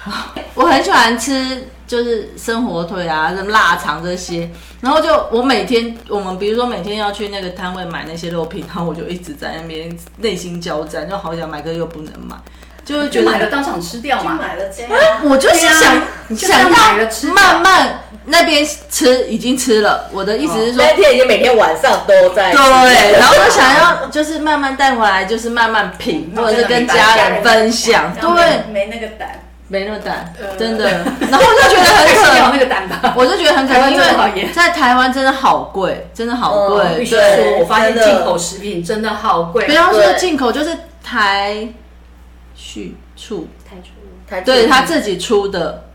[0.55, 4.49] 我很喜欢吃就是生火腿啊、什么腊肠这些，
[4.81, 12.35] 然后就我每天我们比如说每天要去那个摊位买那些肉品，然后我就一直在那边内心交战，就好想买，可又不能买，
[12.89, 14.35] 就会觉得就买了当场吃掉嘛。
[14.41, 14.91] 买了这样，
[15.23, 30.57] 我就是想啊想、你就是要想买了吃慢慢那边吃已经吃了，我的意思是说，那天已经每天晚上都在吃对，然后就想要就是慢慢带回来，就是慢慢品，或者是跟家人分享，对，没那个胆，没那么胆，呃。
[30.57, 30.89] 真的。
[31.29, 33.13] 然后我就觉得很可那个胆吧。
[33.15, 36.85] 我就觉得很可台惜，因为在台湾真的好贵，真的好嗯贵。
[36.97, 37.15] 必须
[37.59, 39.65] 我发现进口食品真的好贵。
[39.65, 40.17] 不要说对。
[40.17, 41.67] 进口，就是台
[42.59, 43.87] 畜畜，太出
[44.27, 45.85] 台对他自己出的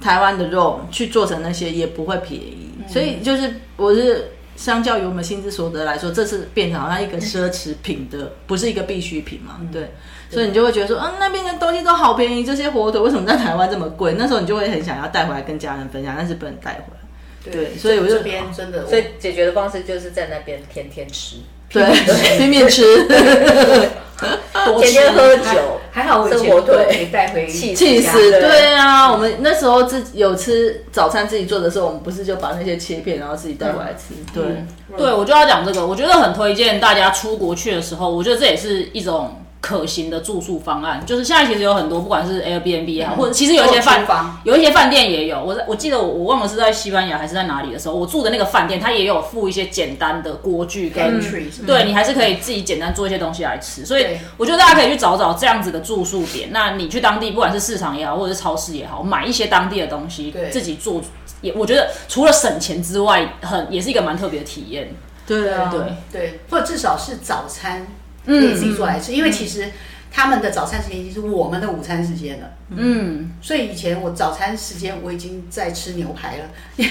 [0.00, 9.90] 台湾的肉去做成那些也不会便宜，嗯所以就是我是相较于我们薪资所得来说，这是变成好像一个奢侈品的，不是一个必需品嘛，嗯对。
[10.30, 14.14] 所以你就会觉得说，嗯，那边的东西都好便宜，这些火腿为什么在台湾这么贵？
[14.16, 17.52] 那时候你就会很想要带回来跟家人分享，但是不能带回来。
[17.52, 21.36] 对所以我就这边真的，所以解决的方式就是在那边天天吃，
[21.72, 28.30] 对，拼命吃，天天喝酒，还好我以前生火腿都可以带回气气死！
[28.30, 34.14] 对啊，我们那时候自己有吃早餐自己做的时候，我们不是就把那些切片，然后自己带回来吃。
[34.32, 34.64] 对，
[34.96, 41.02] 对，我就要讲这个，我觉得很推荐大家出国去的时候，我觉得这也是一种可行的住宿方案。
[41.06, 45.42] 就是现在其实有很多，不管是 Airbnb 也好，或者其实有一些饭房有一些饭店也有。
[45.42, 51.18] 我在我记得我我忘了是在西班牙还是在哪里的时候，我住的那个饭店它也有附一些简单的锅具跟
[51.64, 53.86] 对你还是可以自己简单做一些东西来吃。
[53.86, 56.50] 所以我觉得大家可以去找找这样子的住宿点。
[56.52, 61.00] 那你去当地，不管是市场也好，或者是超市也好，买一些当地的东西自己做。
[61.40, 64.94] 也我觉得除了省钱之外，很也是一个蛮特别的体验。
[65.26, 65.80] 对啊，对，
[66.12, 67.86] 对，或者至少是早餐
[68.26, 69.70] 可以自己做来吃，因为其实
[70.10, 72.46] 他们的早餐时间已经是我们的午餐时间了。
[72.74, 76.44] 嗯，所以以前我早餐时间我已经在吃牛排了，
[76.76, 76.86] 因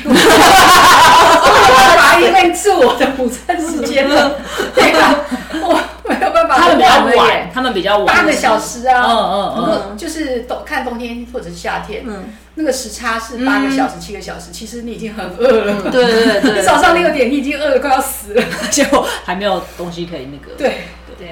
[2.33, 4.37] 为是我的午餐时间了，
[4.75, 5.15] 对吧？
[5.53, 9.81] 我没有办法，他们比较晚，他们比较晚，八个小时啊，嗯嗯嗯。
[9.91, 20.55] 嗯，就是冬看冬天或者是夏天，嗯，那个时差是八个小时、七个小时，其实你已经很饿了，对对对你 早上六点你已经饿得快要死了， 结果还没有东西可以那个。
[20.57, 20.81] 对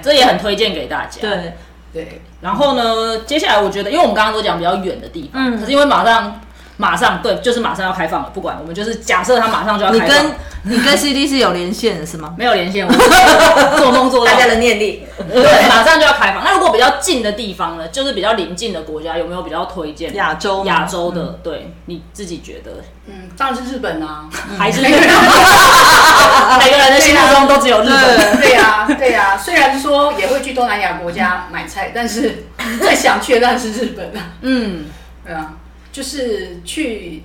[0.02, 1.22] 这也很推荐给大家。
[1.22, 1.54] 对，
[1.94, 5.60] 对，然后呢，接下来我觉得，因为我们刚刚都讲比较远的地方，嗯。
[5.60, 6.40] 可是因为马上
[6.82, 10.16] 马上对，就是马上要开放了，不管我们就是假设它马上就要你开放。
[10.16, 10.32] 跟，
[10.64, 12.34] 你跟 CD 是有连线的是吗？
[12.38, 12.94] 没有连线，我
[13.78, 14.32] 做梦做到。
[14.32, 16.42] 大家的念力，对，马上就要开放。
[16.42, 20.16] 那如果比较近的地方呢，就是比较邻近的国家，有没有比较推荐？
[20.16, 21.38] 亚洲吗亚洲的？
[21.44, 22.72] 对你自己觉得？
[23.08, 28.38] 嗯，当然是日本啊，还 是每个人的心目中都只有日本？
[28.40, 28.52] 对。
[28.54, 32.46] 呀、对呀、虽然说也会去东南亚国家买菜，但是
[32.80, 34.32] 最想去的当然是日本啊。
[34.42, 34.86] 嗯，
[35.26, 35.54] 对啊，
[35.92, 37.24] 就是去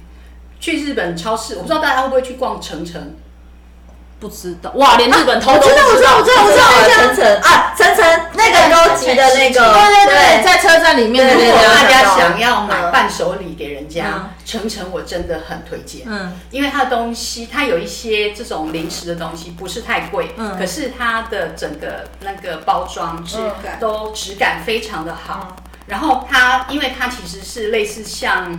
[0.60, 3.16] 去日本超市，我不知道大家会不会去逛城城。
[4.20, 4.70] 不知道。
[4.76, 5.86] 哇，连日本偷我都知道。
[5.86, 16.02] 我知道我知道我知道我知道晨晨啊，晨晨那个高级的那个，对对对，在车站里面的如果，大家想要买嗯伴手礼给人家嗯，城城我真的很推荐。
[16.06, 20.56] 嗯，因为它的东西，它有一些这种零食的东西不是太贵，嗯。
[20.56, 23.78] 可是它的整个那个包装质感。
[23.78, 25.54] 都质感非常的好。
[25.86, 28.58] 然后它，因为它其实是类似像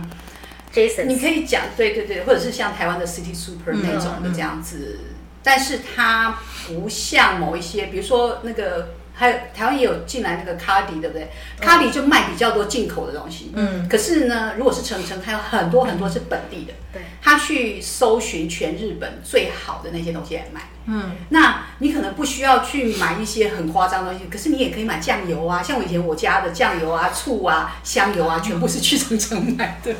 [0.72, 4.98] Jason，你可以讲，对对对，或者是像台湾的 City Super 那种的这样子，
[5.42, 11.30] 但是它不像某一些，比如说那个还有台湾也有进来那个卡迪，对不对？
[11.58, 13.88] 卡迪就卖比较多进口的东西，嗯。
[13.88, 17.02] 可是呢，如果是程程，它有很多很多是本地的，对。
[17.22, 21.12] 他去搜寻全日本最好的那些东西来卖，嗯。
[21.30, 29.94] 那你可能不需要去买一些很夸张的东西，可是你也可以买酱油啊，像我以前我家的酱油啊、醋啊、香油啊，全部是去程程买的。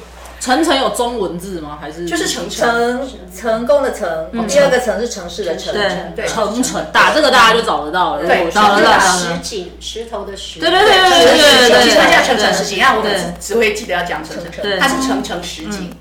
[0.47, 1.77] 程程有中文字吗？
[1.81, 5.75] 还是就是程程成成功的成，第二个城是城市的城，
[6.15, 8.25] 对城城打这个大家就找得到了。
[8.25, 10.61] 对，找得到石井石头的石。
[10.61, 15.93] 对对对对对对对，其实它叫程程实景，让我们只只会记得要讲程程，对它是程程实景。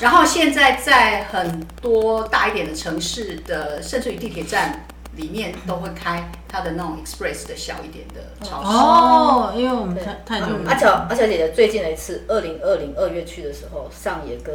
[0.00, 4.82] 然后现在在很多大一点的城市的，甚至于地铁站。
[5.16, 8.68] 里面都会开它的那种 express 的小一点的超市。
[8.68, 14.54] 哦，因为我们太太久没阿乔阿乔姐姐最近的一次，二零二零二月去的时候，上野跟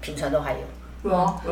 [0.00, 0.58] 平川都还有。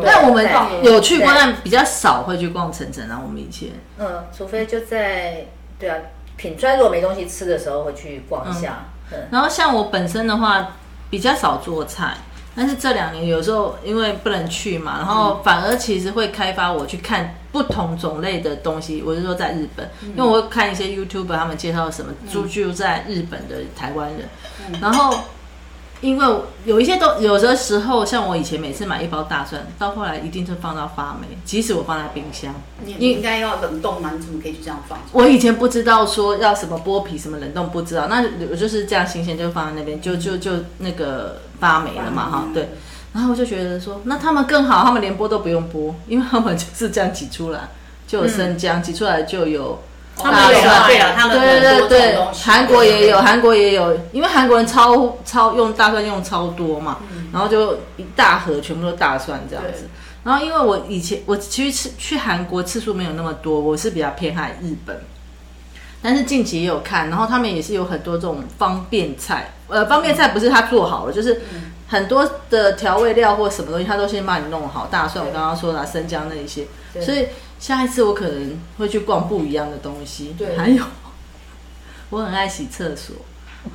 [0.04, 0.44] 但我们
[0.82, 3.20] 有去过，但比较少会去逛城城啊。
[3.24, 5.46] 我们以前，嗯，除非就在
[5.78, 5.96] 对啊，
[6.36, 8.86] 品川如果没东西吃的时候会去逛一下。
[9.30, 10.72] 然后像我本身的话，
[11.08, 12.14] 比较少做菜。
[12.56, 19.02] 但是这两年有时候因为不能去嘛，然后反而其实会开发我去看不同种类的东西。
[19.04, 25.14] 我是说在日本，因为我会看一些 YouTube，他们介绍什么住居在日本的台湾人，然后
[26.00, 34.12] 因为有一些都有的时候，像我以前每次买一包大蒜，到后来一定是放到发霉，即使我放在冰箱，你应该要冷冻吗？
[34.16, 34.98] 你怎么可以就这样放？
[35.12, 41.42] 我以前不知道说要什么剥皮什么冷冻，不知道，那我就是这样新鲜就放在那边，就就就那个。
[41.58, 42.28] 发霉了嘛？
[42.30, 42.68] 哈，对，
[43.12, 47.60] 然后我就觉得说，那他们更好，他们连剥都不用剥，因为他们就是这样挤出来，
[48.06, 49.82] 就有生姜，挤出来就有
[50.16, 56.98] 大蒜，对啊，他们对对对韩国也有，韩国也有，因为韩国人超超用大蒜用超多嘛，
[57.32, 59.88] 然后就一大盒全部都大蒜这样子。
[60.24, 65.00] 然后因为我以前我其实去韩国次数没有那么多，我是比较偏爱日本。
[66.06, 71.42] 但是近期也有看，然后他们也是有很多这种方便菜，呃，方便菜不是他做好了，就是
[71.88, 74.86] 很多的调味料或什么东西，他都先帮你弄好。
[74.88, 76.64] 大蒜我刚刚说的生姜那一些，
[77.04, 77.26] 所以
[77.58, 80.36] 下一次我可能会去逛不一样的东西。
[80.38, 80.84] 对，还有
[82.10, 83.16] 我很爱洗厕所，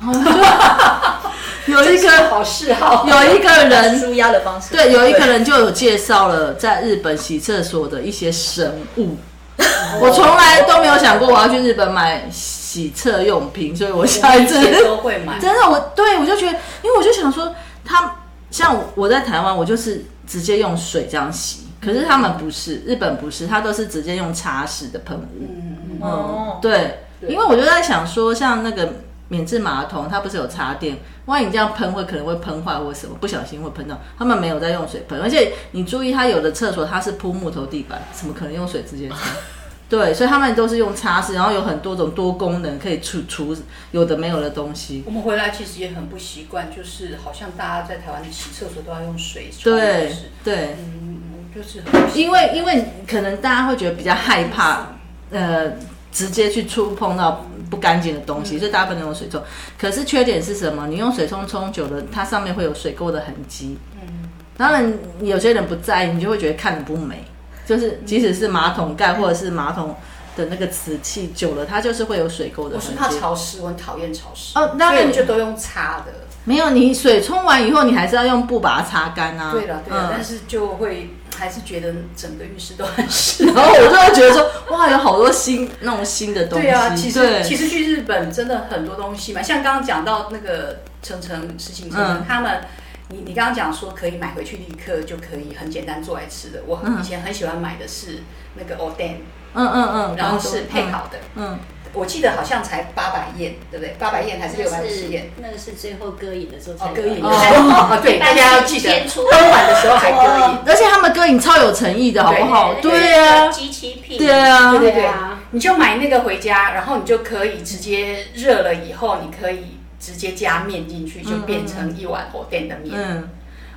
[1.66, 9.18] 有一个好嗜好，有一个人舒压的方式，对，有一个人就有介绍了在日本洗厕所的一些神物。
[10.00, 15.38] 我从来都没有想过我要去日本买洗厕用品，所以我下一次都会买。
[15.40, 18.16] 真的，我对我就觉得，因为我就想说，他
[18.50, 25.48] 像我在台湾，我就是直接用水这样洗，可是他们不是，日本不是，他都是直接用擦拭的喷雾。
[25.48, 28.92] 嗯哦，对，因为我就在想说，像那个
[29.32, 33.98] 免治马桶，它不是有插电，万一你这样喷会可能会喷坏或什么，不小心会喷到。
[34.18, 39.16] 他们没有在用水喷，而且你注意，它有的厕所它是铺木头地板，怎么可能用水直接擦？
[39.88, 43.56] 对，所以他们都是用擦拭，然后有很多种多功能可以除除
[43.90, 45.02] 有的没有的东西。
[45.06, 50.14] 我们回来其实也很不习惯，就是好像大家在台湾洗厕所都要用水对
[50.44, 51.20] 对，嗯，
[51.54, 51.82] 就是
[52.14, 54.96] 因为因为可能大家会觉得比较害怕，
[55.30, 55.72] 呃，
[56.10, 59.42] 直接去触碰到不干净的东西，所以大部分都用水冲。
[59.80, 60.86] 可是缺点是什么？
[60.88, 63.78] 你用水冲冲久了，它上面会有水垢的痕迹。
[63.94, 67.24] 嗯，当然有些人不在意，你就会觉得看着不美。
[67.64, 69.96] 就是即使是马桶盖或者是马桶
[70.36, 72.76] 的那个瓷器，久了它就是会有水垢的。
[72.76, 74.58] 我是怕潮湿，我很讨厌潮湿。
[74.58, 76.12] 哦，那你就都用擦的。
[76.44, 79.50] 没有，你水冲完以后，你还是要用布把它擦干啊。
[79.52, 83.46] 对了，对了，但是就会还是觉得整个浴室都很湿。
[83.52, 86.66] 然后我就会觉得说，哇，有好多新那种新的东西。
[86.66, 91.90] 对啊，其实其实去日本真的很多东西嘛，像刚刚讲到那个层层事情，
[92.26, 92.60] 他们。
[93.08, 98.20] 你你刚刚讲说可以买回去立刻就可以很简单做来吃的，我以前很喜欢买的是
[98.54, 99.16] 那个 oden，
[99.52, 101.58] 嗯嗯嗯，然后是配好的，嗯，
[101.92, 103.94] 我记得好像才八百燕，对不对？
[103.98, 105.30] 八百燕还是六百五十燕？
[105.40, 112.74] 那个是最后歌影的时候才割影，哦对， 大家要记得傍晚的时候还歌影，而且他们歌影超有诚意的，好不好？
[112.80, 115.10] 对啊，机器品，对啊，对对对，
[115.50, 119.78] 你就买那个回家，然后你就可以直接热了以后，你可以。
[120.02, 123.28] 直接加面进去就变成一碗藕店的面，嗯，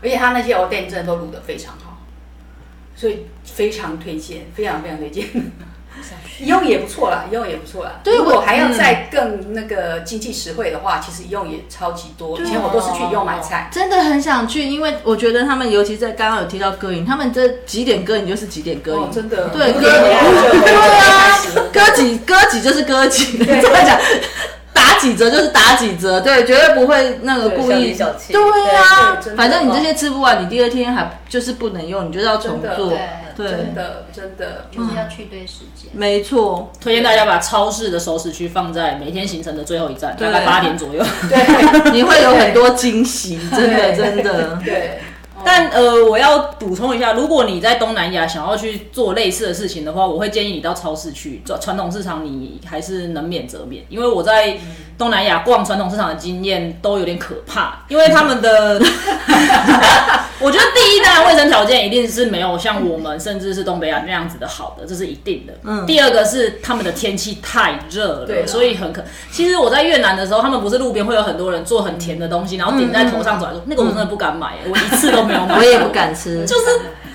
[0.02, 2.00] 而且他那些藕店真的都卤的非常好，
[2.96, 5.24] 所以非常推荐，非常非常推荐。
[6.40, 8.02] 用也不错啦，用也不错啦。
[8.06, 12.38] 如果还要再更那个经济实惠的话，其实用也超级多。
[12.40, 21.40] 以前我都是去用买菜，真的很想去，因为我觉得他们尤其在刚刚有提到歌影，他们这几点歌影就是几点歌影，真的对歌对啊，
[21.72, 24.00] 歌几歌几就是歌几，这么讲。
[24.74, 27.96] 打几折就是打几折，对，绝对不会那个故意。
[27.96, 32.92] 对呀，反正你这些吃不完，你第二天还就是不能用，你就要重做。
[33.36, 34.68] 对真，的真的。
[34.72, 35.90] 就是要去对时间。
[35.94, 41.04] 没错，推荐大家把超市的熟食区放在每天行程的最后一站，大概八点左右。
[41.30, 44.60] 对你会有很多惊喜，真的真的。
[44.64, 45.00] 对，
[45.46, 51.44] 但呃，我要补充一下，如果你在东南亚想要去做类似的事情的话，我会建议你到超市去。
[51.46, 54.58] 传传统市场你还是能免则免，因为我在
[54.98, 58.82] 东南亚逛传统市场的经验都有点可怕，因为他们的，
[60.40, 65.54] 我觉得第一当然卫生条件一定是没有像我们甚至是东北亚那样子的好的，这是一定的。
[65.64, 65.86] 嗯。
[65.86, 69.04] 第二个是他们的天气太热了，对所以很可。
[69.32, 75.35] 其实我在越南的时候，他们不是路边会有很多人做很甜的东西，然后顶在头上走来说，那个我真的不敢买，我一次都没有买。
[75.58, 76.66] 我也不敢吃，就是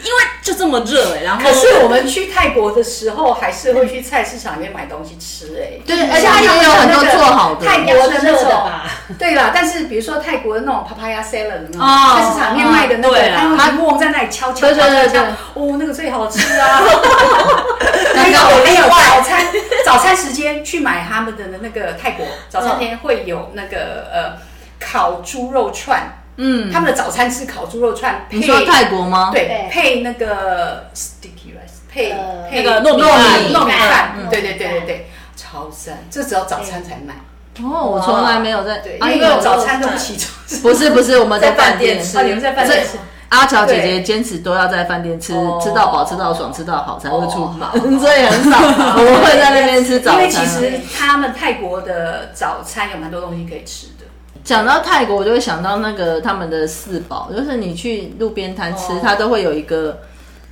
[0.02, 7.66] 因为就这么热哎、然后可是我们去泰国的时候，还是会去菜市场里面买东西吃哎、对，而且它也有很多做好的。
[7.66, 8.70] 泰国的那种，
[9.18, 15.22] 对啦，但是比如说泰国的那种 papaya salad，有没有哦菜市场里面卖的那个，他们木在那里敲敲对敲敲
[15.54, 16.80] 哦，那个最好吃啊！
[18.16, 19.46] 还有还有早餐
[19.84, 24.38] 早餐时间去买他们的那个泰国早餐店会有那个呃
[24.78, 29.30] 烤猪肉串，嗯，他们的早餐是烤猪肉串，配你说泰国吗？
[29.32, 29.68] 对对。
[29.70, 34.12] 配那个 sticky rice，配呃配那个糯米糯饭米糯米饭。
[34.18, 37.14] 嗯，对对对对对，超赞，这只有早餐才卖。
[37.62, 40.32] 哦，我从来没有在对，为因为我早餐都不起床。
[40.62, 42.12] 不是不是我们在饭店吃。
[42.12, 42.98] 在饭店吃啊，你们在饭店吃？
[43.28, 45.60] 阿乔姐姐坚持都要在饭店吃，哦。
[45.62, 47.68] 吃到饱、吃到爽、吃到好才会出门，
[48.00, 50.44] 所以很少我们会在那边吃早因为其。
[50.46, 53.99] 实他们泰国的早餐有蛮多东西可以吃的。
[54.44, 59.98] 讲到泰国，我就会想到那个他们的四宝，就是你去路边摊吃，它都会有一个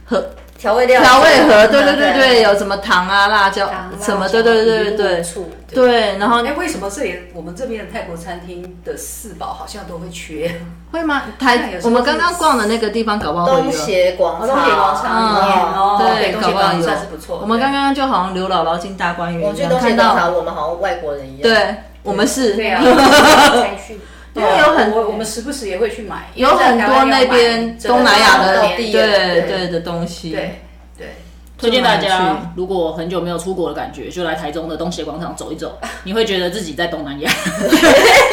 [0.04, 0.24] 盒
[0.58, 3.70] 调味料调味盒，对对对对，有什么糖啊、辣椒
[4.00, 10.60] 什么，对对对对对醋对，然后哎，为什么这里我们这边的泰国餐厅的四宝好像都会缺？
[10.90, 11.22] 会吗？
[11.38, 13.72] 台我们刚刚逛的那个地方，搞不好会东有。
[13.72, 17.38] 协广场，东协广场里面嗯哦，对东协广场搞不好有算是不错。
[17.40, 21.42] 我们刚刚就好像刘姥姥进大观园一样，看到，我们好像外国人一样。
[21.42, 23.98] 对我们是，对啊， 才去。
[24.34, 29.40] 因为有很我我们时不时也会去买，有很多那边东南亚的对对。
[29.42, 30.60] 对的东西，对
[30.96, 31.16] 对，
[31.58, 37.28] 推荐大家，如果很久没有出国的感觉，就来台中的东协广场走一走， 你会觉得自己在东南亚，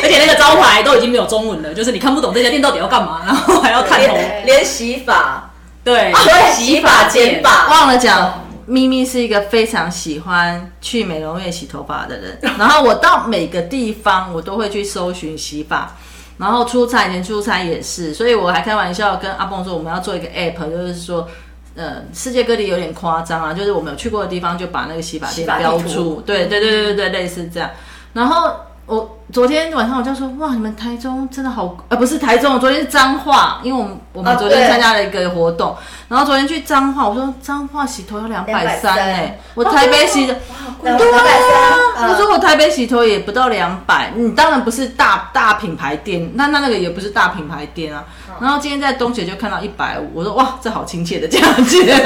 [0.04, 5.50] 而且那个招牌都已经没有中文了，就是你看不懂这家店到底要干嘛，然后还要看头，连连洗发，
[5.84, 8.45] 对，对，洗发剪发，忘了讲。
[8.66, 15.96] 咪咪是一个非常喜欢去美容院洗头发的人， 然后我到每个地方我都会去搜寻洗发，
[16.38, 21.28] 然后出差以前出差也是，所以我还开玩笑跟阿蹦说我们要做一个 app，就是说，
[21.76, 27.70] 呃，世界各地有点夸张啊，就是我们有去过的地方就把那个洗发店标注，对对对对对对，类似这样。
[28.14, 28.56] 然后
[28.86, 35.76] 我昨天晚上我就说，哇，你们台中真的好，呃，不是台中，我昨天是彰化，因为我们我们哦昨天参加了一个活动，
[36.08, 40.36] 然后昨天去彰化，我说彰化洗头要两百三呢，我台北洗的。
[40.84, 48.04] 两对百啊，我说我台北洗头也不到两百，你当然不是大大品牌店，那那那个也不是大品牌店啊。
[48.40, 52.06] 然后今天在东姐就看到一百五，我说哇，这好亲切的价钱。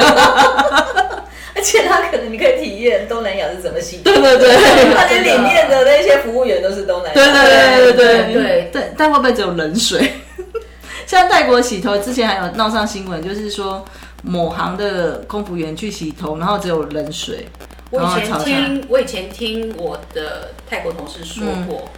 [1.56, 8.32] 而且他可能你可以体验东南亚是怎么洗头，对对对， 他连里面的那些服务员都是东南亚，对对对对对。
[8.32, 10.12] 对对，但会不会只有冷水？
[11.06, 13.84] 像泰国洗头之前还有闹上新闻，就是说
[14.22, 17.46] 某行的空服员去洗头，然后只有冷水，
[17.90, 18.38] 我以前。
[18.44, 21.88] 听，我以前听我的泰国同事说过，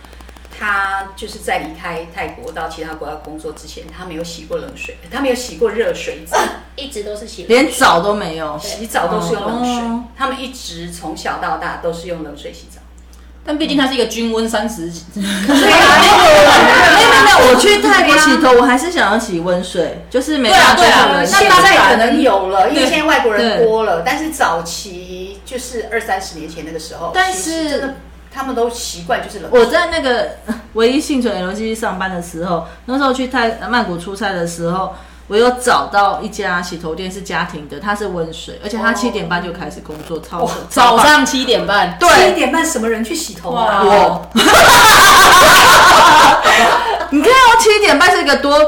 [0.57, 6.39] 他就是在离开泰国到其他国家工作之前，他没有洗过冷水，他没有洗过热水澡，
[6.77, 8.59] 一直都是洗连澡都没有。
[8.59, 10.05] 洗澡都是用冷水哦。
[10.17, 12.81] 他们一直从小到大都是用冷水洗澡。
[13.45, 21.51] 但毕竟它是一个均温三十，对啊，没有没有没有，我去泰国洗头，我还是想要洗温水，就是没办法接对啊对啊受冷水。
[21.51, 27.95] 现在可能有了，因为对现在外国人多了，但是早期就是二三十年前那个时候，但是真的
[28.35, 29.51] 他们都习惯就是冷。
[29.53, 30.31] 我在那个
[30.75, 34.95] 唯一幸存 LG 上班的时候，那时候去泰曼谷出差的时候，
[35.29, 43.83] 我有找到一家洗头店是家庭的，它是温水，而且它七点半就开始工作，超哇早上七点半，对 七对点半什么人去洗头啊？
[43.85, 44.27] 我，
[47.11, 48.59] 你看哦，七点半是一个多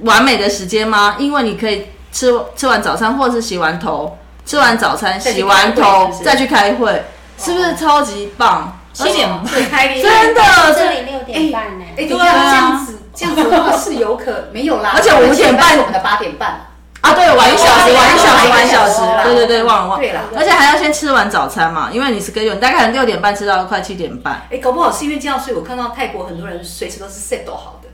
[0.00, 1.16] 完美的时间吗？
[1.18, 7.04] 因为你可以吃吃完早餐，或者是洗完头，吃完早餐，洗完头再去开会，
[7.38, 8.80] 是不是超级棒？
[8.94, 10.40] 七点对，开厉真的，
[10.74, 11.84] 这里六点半呢。
[11.90, 16.66] 哎，对对啊啊，这样子这样子的话是有可没有啦，而且五点半是我们的八点半，
[17.00, 19.98] 啊，对，晚一小时，哦晚一小时，晚晚一小时对对对，忘了忘了。
[19.98, 24.46] 对了而且还要先吃完早餐嘛，因为你是跟你大概六点半吃到快七点半。
[24.50, 27.88] 哎，搞不好是因为这样，所以我看到泰国很多人随时都是 set 好的。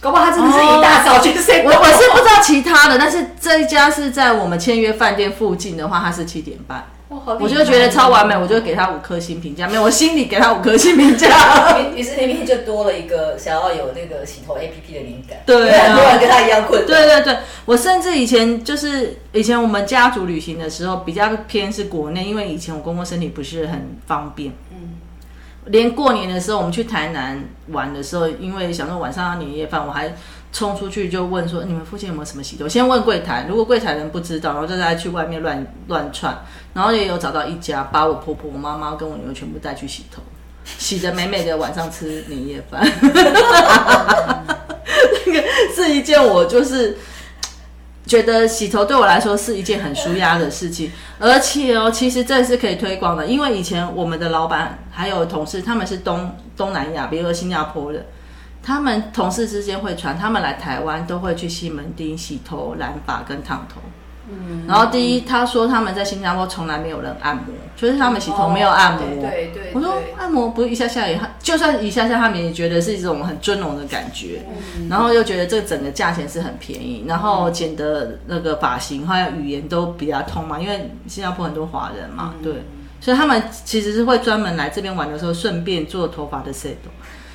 [0.00, 1.62] 搞不好他真的是一大早就睡。
[1.64, 6.84] 我我是不知道其他的，但是这一家是在我们签约饭店附近的话，它是七点半，
[7.40, 11.28] 我就觉得超完美，我就给他五颗星评价，没有，我心里给他五颗星评价。
[11.78, 15.88] 于于是那边就多了一个想要有那个洗头 A P P 的灵感，对啊。
[15.88, 16.86] 很多人跟他一样困扰。
[16.86, 24.96] 对对对，我甚至以前就是以前我们家族旅行的时候比较偏是国内，因为以前我公公身体不是很方便，嗯，
[25.66, 30.12] 连过年的时候我们去台南玩的时候，因为想说晚上要年夜饭，我还
[30.52, 32.68] 冲出去就问说你们附近有没有什么洗头？
[32.68, 36.36] 先问柜台，如果柜台人不知道，然后就再去外面乱乱窜，
[36.74, 40.22] 然后也有找到一家，把我婆婆、我妈妈跟我女儿全部带去洗头。
[40.64, 42.80] 洗的美美的，晚上吃年夜饭，
[45.26, 45.42] 那个
[45.74, 46.96] 是一件我就是
[48.06, 58.06] 觉得洗头对我来说是一件很舒压的事情，而且哦，其实这是可以推广的，因为以前我们的老板还有同事，他们是东东南亚，比如说新加坡的，
[58.62, 63.80] 他们同事之间会传，他们来台湾都会去西门町洗头、染发跟烫头。
[64.30, 69.00] 嗯，然后第一，他说他们在新加坡从来没有人按摩，就是他们洗头没有按摩。
[69.00, 74.40] 对对对，我说按摩不是一下下也，就算一下下，他们也觉得是一种很尊荣的感觉，
[74.88, 82.62] 然后又觉得这整个价钱是很便宜，然后剪的那个发型还有语言都比较通嘛，因为新加坡很多华人嘛，对，
[83.00, 86.76] 所以他们其实是会专门来这边玩的时候，顺便做头发的 set。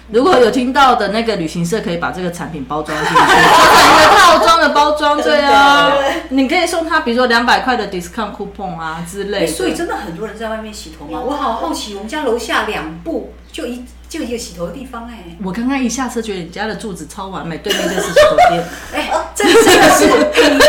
[0.09, 5.91] 如果有听到的那个旅行社，可以把这个产品包装进去，做成一个套装的包装，对啊，
[6.29, 9.45] 你可以送他，比如说两百块的 discount coupon 啊之类。
[9.45, 11.19] 所以真的很多人在外面洗头吗？
[11.25, 15.35] 我好好奇，我们家楼下两步就一就一个洗头的地方哎。
[15.43, 18.63] 我刚刚一下车，觉得你家的柱子超完美，对面就是洗头店。
[18.93, 20.59] 哎，这真的是你你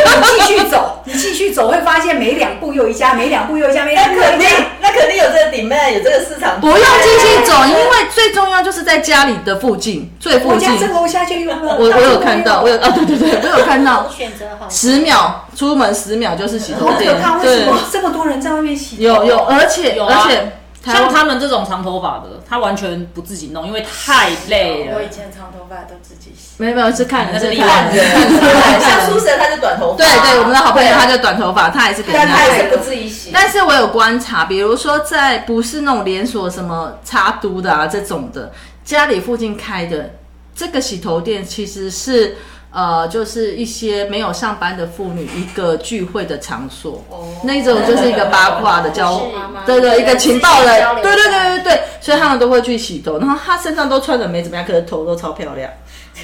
[0.47, 6.61] 继续走， 你继续走会发现每两步又一家，每两步又一家，每两步又肯定一家。，那肯定有这个 demand，有这个市场。
[6.61, 10.87] 不用继续走，因为最重要就是在家里的附近，最附近我家。
[10.87, 11.53] 这楼下就有。
[11.53, 18.97] 我我有看到，我有啊，对对对，我有看到，选择好十秒出门十秒就是洗头店好可怕！，为什对，么这么多人在外面洗？
[18.99, 25.09] 有有，而且而且像他们这种长头发的，他完全不自己弄，因为太累了我以。
[25.11, 26.51] 前长头发都自己洗。
[26.59, 33.31] 没有没有是看人那是是看例外人，像苏神他就短头发，对对，我们的好朋友他就短头发，他也是给人但家他也是不自己洗。
[33.33, 38.53] 但是我有观察，比如说在不是那种连锁什么插都的啊这种的，
[38.85, 40.15] 家里附近开的
[40.55, 42.37] 这个洗头店，其实是
[42.71, 47.03] 呃，就是一些没有上班的妇女一个聚会的场所，
[47.43, 49.25] 那种就是一个八卦的交是，
[49.67, 55.71] 对对，一个情报的对对对对对，所以他们都会去洗头，然后他身上都穿的没怎么样，可是头都超漂亮。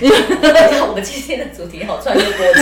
[0.01, 2.61] 我们今天的主题好穿越国际，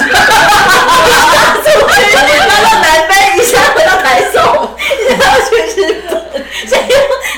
[2.49, 4.69] 来到南非，一下回到台中，
[5.09, 6.79] 一下要去日本，现在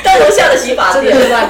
[0.02, 1.16] 到楼下的洗发店。
[1.16, 1.48] 没关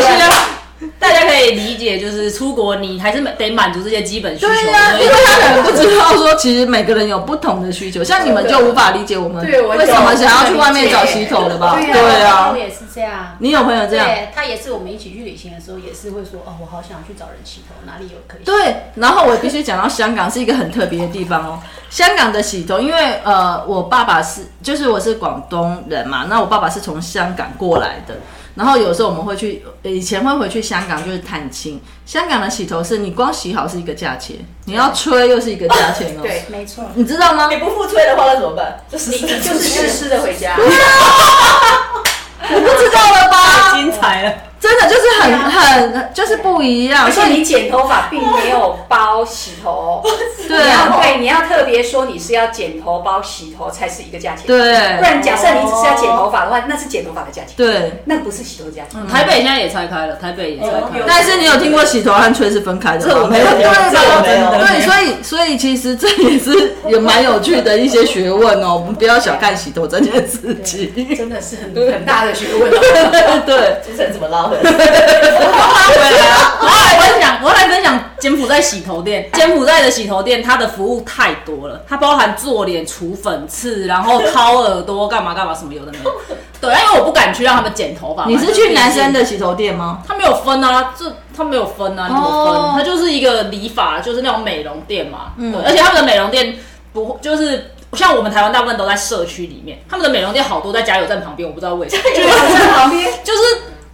[0.00, 0.57] 系啊，
[0.98, 4.48] 大家可以理解，就是出国你还是得满足这些基本需求。
[4.48, 11.76] 对呀、所以因为他可能不知道说，其实每个人有不同的需求，像你们就无法理解我们为什么想要去外面找洗头的吧？
[11.76, 13.36] 对啊对啊我，也是这样。
[13.38, 14.06] 你有朋友这样？
[14.06, 18.44] 对他也是，我们一起去旅行的时候，也是会说，哦，我好想去找人洗头，哪里有可以？
[18.44, 21.60] 对，然后我必须讲到香港是一个很特别的地方哦。
[21.88, 28.16] 香港的洗头，因为呃，我爸爸是，就是我是广东人嘛，那我爸爸是从香港过来的。
[28.58, 31.80] 然后有时候我们会去，以前会回去香港就是探亲。
[32.04, 34.34] 香港的洗头是你光洗好是一个价钱，
[34.64, 36.22] 你要吹又是一个价钱哦。
[36.22, 36.84] 对，没错。
[36.94, 37.48] 你知道吗？
[37.48, 38.84] 你不付吹的话，那怎么办？
[38.90, 40.56] 就是你就是湿湿的回家。
[42.50, 43.70] 你不知道了吧？
[43.70, 44.34] 太精彩了。
[44.60, 50.02] 真的就是很很就是不一样，而所以且你剪头发并没有包洗头，
[50.48, 54.46] 对你要对，你要特别说你是要剪头包洗头才是一个价钱。
[54.46, 54.58] 对
[54.96, 58.02] 不然假设你只是要剪头发的话，那是剪头发的价钱，对。
[58.06, 59.06] 那不是洗头价钱。
[59.06, 61.04] 台北现在也拆开了，台北也拆开了。
[61.06, 63.12] 但是你有听过洗头和吹是分开的吗？
[63.12, 71.16] 这我没有对吧这我没有对，所以所以其实这也是也蛮有趣的一些学问哦， 我们不要小看洗头这件事情。
[71.16, 73.42] 真的是很很大的学问哦。
[73.46, 74.62] 对，主持人怎么拉回 来？
[74.62, 76.58] 拉回来啊！
[76.60, 79.28] 我后来分享，我后来分享柬埔寨洗头店。
[79.34, 86.12] 柬埔寨的洗头店，它的服务太多了，它包含做脸、除粉刺，然后掏耳朵，干嘛干嘛，什么有的没有。
[86.60, 88.24] 对，因为我不敢去让他们剪头发。
[88.26, 89.24] 你是去男生的？
[89.24, 90.00] 洗头店吗？
[90.06, 91.04] 他没有分啊，这
[91.36, 92.54] 他没有分啊，你怎么分？
[92.54, 95.32] 哦它就是一个理发，就是那种美容店嘛。
[95.36, 96.56] 对，而且他们的美容店
[96.92, 103.40] 不就是像我们台湾大部分都在社区里面，他们的美容店好多在加油站旁边，我不知道为什么，加油站旁边，就是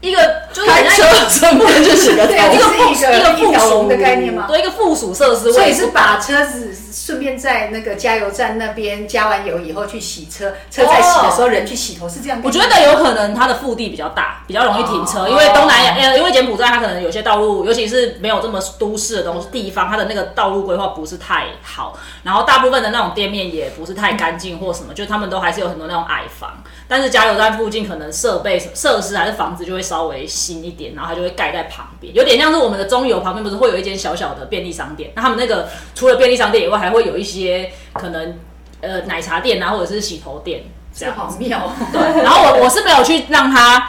[0.05, 0.19] 一个
[0.53, 4.45] 就是开车很像顺便去洗个头对啊，一个就是不一个一附属的概念吗？
[4.47, 12.41] 对，一个附属设施，所以是把车子顺便在那个加油站那边加完油以后去洗车，车在洗的时候人去洗头，是这样。
[12.45, 38.39] 我觉得有可能它的腹地比较大，比较容易停车，哦因为东南亚，呃，因为柬埔寨它可能有些道路，尤其是没有这么都市的东西地方，它的那个道路规划不是太好，然后大部分的那种店面也不是太干净或什么，就他们都还是有很多那种矮房，但是加油站附近可能设备设施还是房子就会稍微新一点，然后它就会盖在旁边，有点像是我们的中油旁边不是会有一间小小的便利商店，那他们那个除了便利商店以外，还会有一些可能
[38.81, 40.63] 呃奶茶店啊，或者是洗头店
[40.93, 41.17] 这这样。
[41.17, 41.73] 好妙。
[41.93, 43.89] 对，然后我我是没有去让他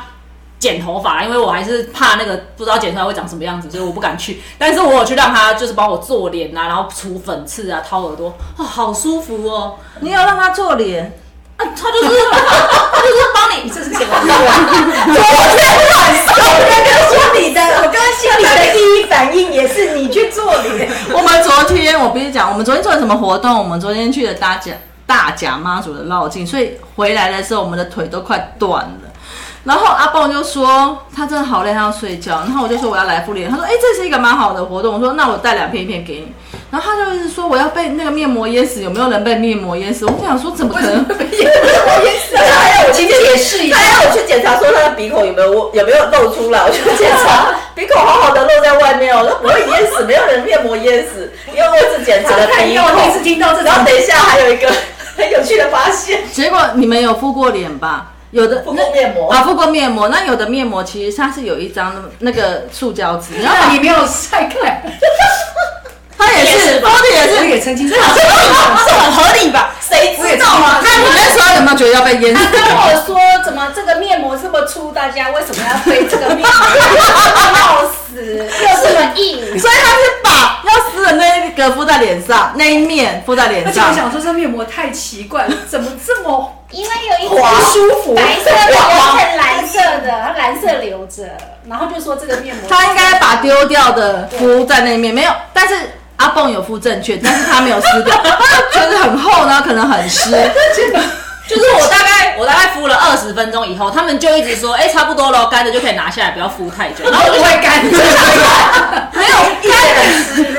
[0.57, 4.41] 剪头发，因为我还是怕那个不知道剪出来会长什么样子，所以我不敢去。
[4.57, 9.75] 但是我有去让他就是帮我做脸啊，然后除粉刺啊，掏耳朵，哦、好舒服哦。
[9.99, 11.13] 你有让他做脸，
[11.57, 14.15] 啊，他就是他就是帮你，这是什么？
[17.05, 20.89] 说你的，我刚刚心里的第一反应也是你去做脸。
[21.13, 23.57] 我们昨天我不是讲，我们昨天做了什么活动？
[23.57, 24.73] 我们昨天去了大甲
[25.05, 29.11] 大甲妈祖的绕境，所以回来的时候我们的腿都快断了。
[29.65, 32.35] 然后阿蹦就说他真的好累，他要睡觉。
[32.41, 34.93] 然后我就说我要来敷脸，他说哎、这是一个蛮好的活动。
[34.93, 36.31] 我说那我带两片一片给你。
[36.71, 40.05] 然后他就一直说我要被那个面膜淹死，有没有人被面膜淹死？
[40.05, 41.51] 我就想说怎么可能被淹
[42.19, 42.35] 死？
[42.35, 53.23] 他还要我去解释一下，他要我去检查说他的鼻孔有没有有没有露出来，我去检查 鼻孔好好的露在外面哦，那不会淹死，没有人面膜淹死，因为我只检查了鼻因为我第一次孔。
[53.23, 54.71] 听到这种然后等一下还有一个
[55.17, 58.11] 很有趣的发现，结果你们有敷过脸吧？
[58.35, 60.09] 有的敷过面膜啊，敷过面膜。
[60.09, 64.83] 那有的面膜其实它是有一张那个塑胶纸，然后 你没有晒开，
[66.17, 67.47] 它也是，包的也我是。
[67.49, 69.75] 也曾经这很合理吧？
[69.81, 70.81] 谁知道啊？
[70.83, 72.43] 那你那时候有没有觉得要被淹死？
[72.43, 76.47] 他跟我说，怎么这个面膜这么粗，大家为什么要推这个面膜？
[77.59, 79.59] 要死，又这么硬。
[79.59, 83.95] 所以他是把要撕的那个敷在脸上，那一面敷在脸而且我上。
[83.95, 88.15] 想说这面膜太奇怪了，怎么这么因为有一不层舒服？
[88.15, 88.75] 白色的，有一
[89.19, 91.23] 层蓝色的，它蓝色留着，
[91.69, 95.31] 然后就说这个面膜，他应该把丢掉的敷在那一面，没有。
[95.53, 95.75] 但是
[96.17, 98.13] 阿缝有附正确，但是他没有撕掉，
[98.73, 100.29] 就是很厚，然后可能很湿。
[101.47, 107.03] 就是我大概我大概敷了二十分钟以后，他们就一直说，哎、差不多了，干的就可以拿下来，不要敷太久。
[107.09, 107.83] 然后我就 会干，
[109.13, 109.35] 没有
[109.71, 109.75] 干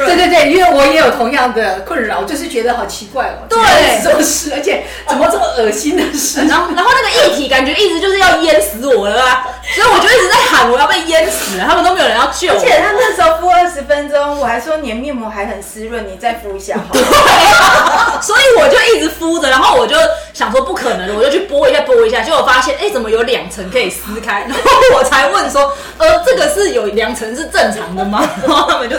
[0.06, 3.58] 对对对，因为我也有同样的困扰，就是觉得好奇怪哦，对
[4.02, 6.40] 怎么事，而且怎么这么恶心的事？
[6.48, 12.54] 然后然后那个液体感觉一直就是要淹死我了啊，所以我就一直在喊我要被淹死了，他们都没有人要救我。
[12.54, 18.22] 而且他那时候敷二十分钟，我还说你的面膜还很湿润，你再敷一下好了。
[18.22, 19.96] 所以我就一直敷着，然后我就
[20.32, 24.42] 想说不可能的，我就去拨一下拨一下，结果发现哎、怎么有两层可以撕开？
[24.42, 24.60] 然后
[24.94, 28.28] 我才问说，呃，这个是有两层是正常的吗？
[28.46, 28.96] 然 后他们就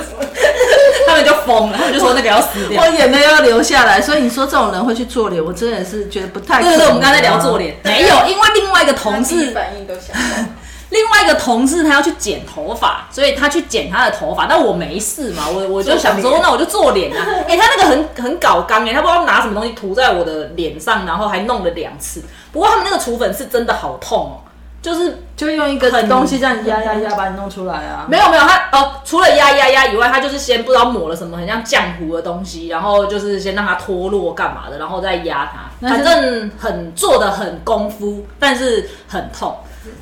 [1.08, 2.88] 他们就疯了，他们就说那个要撕掉我。
[2.98, 6.70] 眼泪要流下来，所以你说这种人会去做脸，我真的是觉得不太可能。
[6.70, 10.50] 对对对，我们刚才在聊做脸， 没有，因为另外一个同事，反应都想到。
[10.90, 17.26] 另外一个同事他要去剪头发，所以他去剪他的头发，但我没事嘛，我我就想说，那我就做脸啊。
[17.48, 22.24] 哎、他那个很很搞刚哎、他不知道拿什么东西涂在我的脸上，然后还弄了两次。
[22.54, 24.36] 不过他们那个除粉是真的好痛哦，
[24.82, 28.06] 就是就用一个很东西这样压压压把你弄出来啊。
[28.08, 39.54] 没有没有，他哦，除了压压压以外，他就是先不知道抹了什么很像浆糊的东西，然后就是先让它脱落干嘛的，然后再压它，反正很做的很功夫，但是很痛。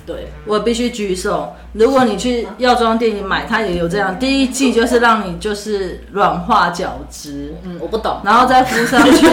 [0.05, 1.53] 对，我必须举手。
[1.73, 4.17] 如果你去药妆店里买，它也有这样。
[4.19, 8.19] 第一季就是让你就是软化角质，嗯，我不懂。
[8.23, 9.27] 然后再敷上去。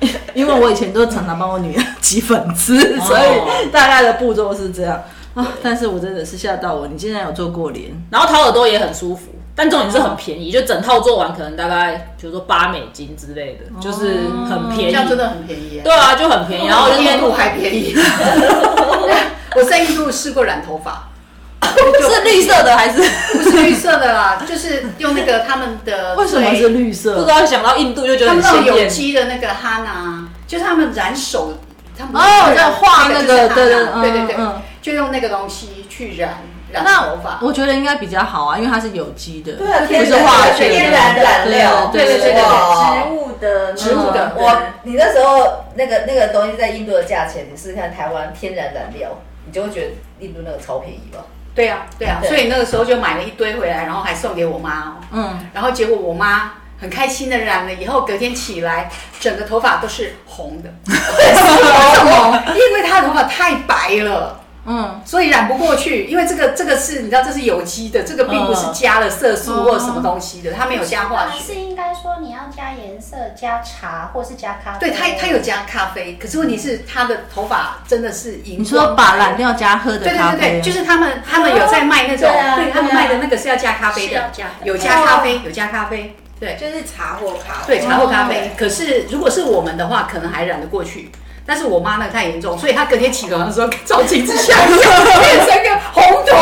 [0.34, 5.02] 因为我以前都常常帮我女儿挤粉刺，所以大概的步骤是这样
[5.34, 5.46] 啊。
[5.62, 7.90] 但是我真的是吓到我，你竟然有做过脸？
[8.10, 14.92] 然后掏耳朵也很舒服，但重点是很便宜，就整套做完可能大概比如说八美金之类的，就是很便宜。
[14.92, 15.82] 这样真的很便宜耶。
[15.82, 16.66] 对啊，就很便宜。
[16.66, 17.94] 然后就印度还便宜。
[19.54, 21.10] 我在印度试过染头发，
[21.60, 23.02] 是绿色的还是
[23.36, 27.14] 不是绿色的啦，就是用那个他们的 为什么是绿色？
[27.16, 28.88] 不知道想到印度就觉得他们那种有。
[28.88, 31.52] 机的那个哈娜，就是他们染手，
[31.98, 34.36] 他们哦在画那个对对对对
[34.80, 36.38] 就用那个东西去染
[36.72, 37.38] 染那头发。
[37.42, 49.10] 我觉得应该比较好啊，因为它是有机的，对啊，不天然是化学的天然染料，对对对对对植物的植物的我你那时候那个那个东西在印度的价钱，你试试看台湾天然染料，
[49.44, 51.18] 你就会觉得印度那个超便宜吧？
[51.54, 54.92] 对啊，对啊，对所以那个时候就买了一堆回来，然后还送给我妈哦。
[55.12, 60.70] 嗯，然后结果我妈很开心的染了以后，隔天起来整个头发都是红的。
[60.88, 62.42] 为什么？
[62.54, 64.40] 因为她的头发太白了。
[64.64, 71.54] 嗯，所以染不过去，因为这个这个是你知道这是有机的，这个并不是加了色素或者什么东西的，它没有加化还学。
[71.54, 74.78] 是应该说你要加颜色、加茶或是加咖啡。
[74.78, 87.78] 对它，它有加咖啡，可是问题是它的头发真的是荧光你说把染料加喝的对咖啡，对对对，就是他们他们有在卖那种，对他们卖的那个是要加咖啡的，加的有加咖啡，有加咖啡，对就是茶或咖啡。
[87.78, 88.52] 对，茶或咖啡。
[88.56, 91.10] 可是如果是我们的话，可能还染得过去。
[91.46, 96.36] 但是我妈那个太严重，所以她隔天起床的时候照镜子下面变成个红头。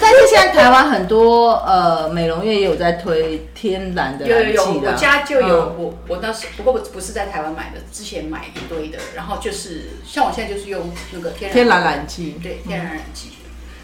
[0.00, 5.74] 但是现在台湾很多呃美容院也有在推天然的有有我家就有、嗯。
[5.78, 13.30] 我我当时不过不是在台湾买的，之前买一堆的，然后就是像我现在就是用那个天然天然染剂，对天然染剂，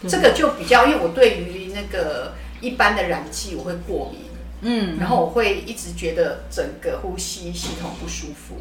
[0.07, 4.21] 这个就比较，因为我对于那个一般的染剂我会过敏，
[4.61, 8.57] 嗯，然后我会一直觉得整个呼吸系统不舒服，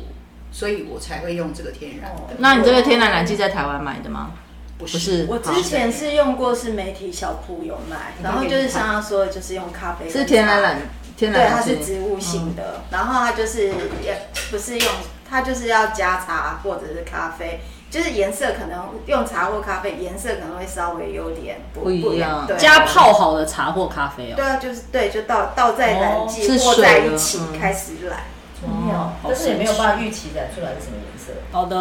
[0.58, 2.34] 所以我才会用这个天然的。
[2.40, 4.32] 那你这个天然染剂在台湾买的吗？
[4.80, 10.82] 不不是，我之前是用过是媒体小铺有卖，然后就是像他说的，就是用咖啡是天然染，
[11.16, 11.62] 天然对，它。
[11.62, 13.68] 是植物性的，然后它就是
[14.02, 14.92] 也不是用，
[15.30, 17.60] 它就是要加茶或者是咖啡，
[17.92, 24.36] 就是颜色可能用茶或咖啡颜色可能会稍微有点不不一样对，加泡好的茶或咖啡哦。
[24.36, 28.18] 对啊，就是对，就倒倒在染剂和是在一起嗯开始染。
[28.66, 31.34] 哦，但是也没有办法预期染出来是什么颜色。
[31.52, 31.76] 好的，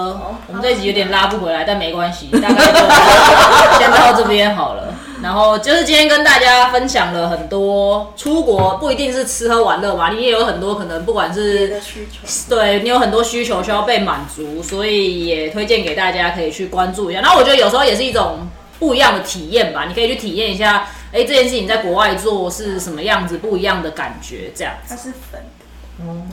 [0.46, 2.78] 我们这一集有点拉不回来，但没关系，大概就
[3.78, 4.94] 先到这边好了。
[5.22, 17.20] 然后就是今天跟大家分享了很多出国不一定是吃喝玩乐嘛，你也有很多可能不管是需求，对你有很多需求需要被满足，所以也推荐给大家可以去关注一下。
[17.22, 18.46] 然后我觉得有时候也是一种
[18.78, 24.94] 不一样的体验吧，你可以去体验一下，哎，这件事情在国外做是什么样子，不一样的感觉，这样子。
[24.94, 25.55] 它是粉的。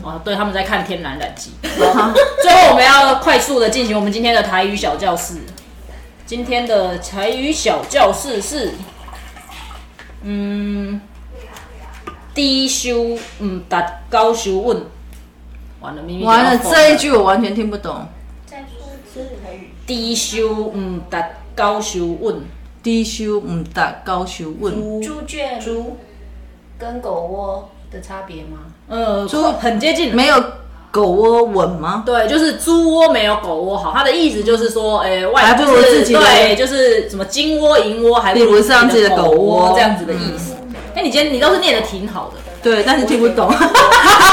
[0.03, 1.51] 哦，对，他们在看天然染剂。
[1.61, 5.35] 最后我们要快速的进行我们今天的台语小教室。
[6.25, 8.73] 今天的台语小教室是，
[10.23, 10.99] 嗯，
[12.33, 14.85] 低修嗯达高修问。
[15.79, 18.07] 完了，完了这一句我完全听不懂。
[18.45, 19.69] 再说一次台语。
[19.85, 22.41] 低修嗯达高修问。
[22.81, 25.95] 低修唔达高修问，猪圈猪
[26.77, 28.72] 跟狗窝的差别吗？
[28.93, 30.35] 呃，猪很接近，没有
[30.91, 32.03] 狗窝稳吗？
[32.05, 33.91] 对，就是猪窝没有狗窝好。
[33.91, 40.53] 他的意思就是说，诶、外还不如自己的对，就是什么金窝银窝，还不如上自己的狗窝这样子的意思。
[40.95, 43.51] 哎、你今天你倒是念的挺好的，对，但是听不懂，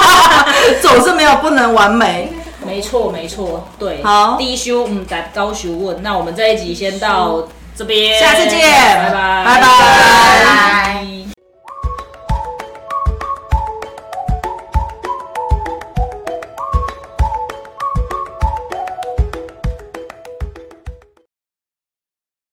[0.82, 2.30] 总是没有不能完美。
[2.66, 4.02] 没错没错，对。
[4.02, 6.02] 好低修嗯，改高修问。
[6.02, 11.09] 那我们这一集先到这边，下次见拜拜，拜拜。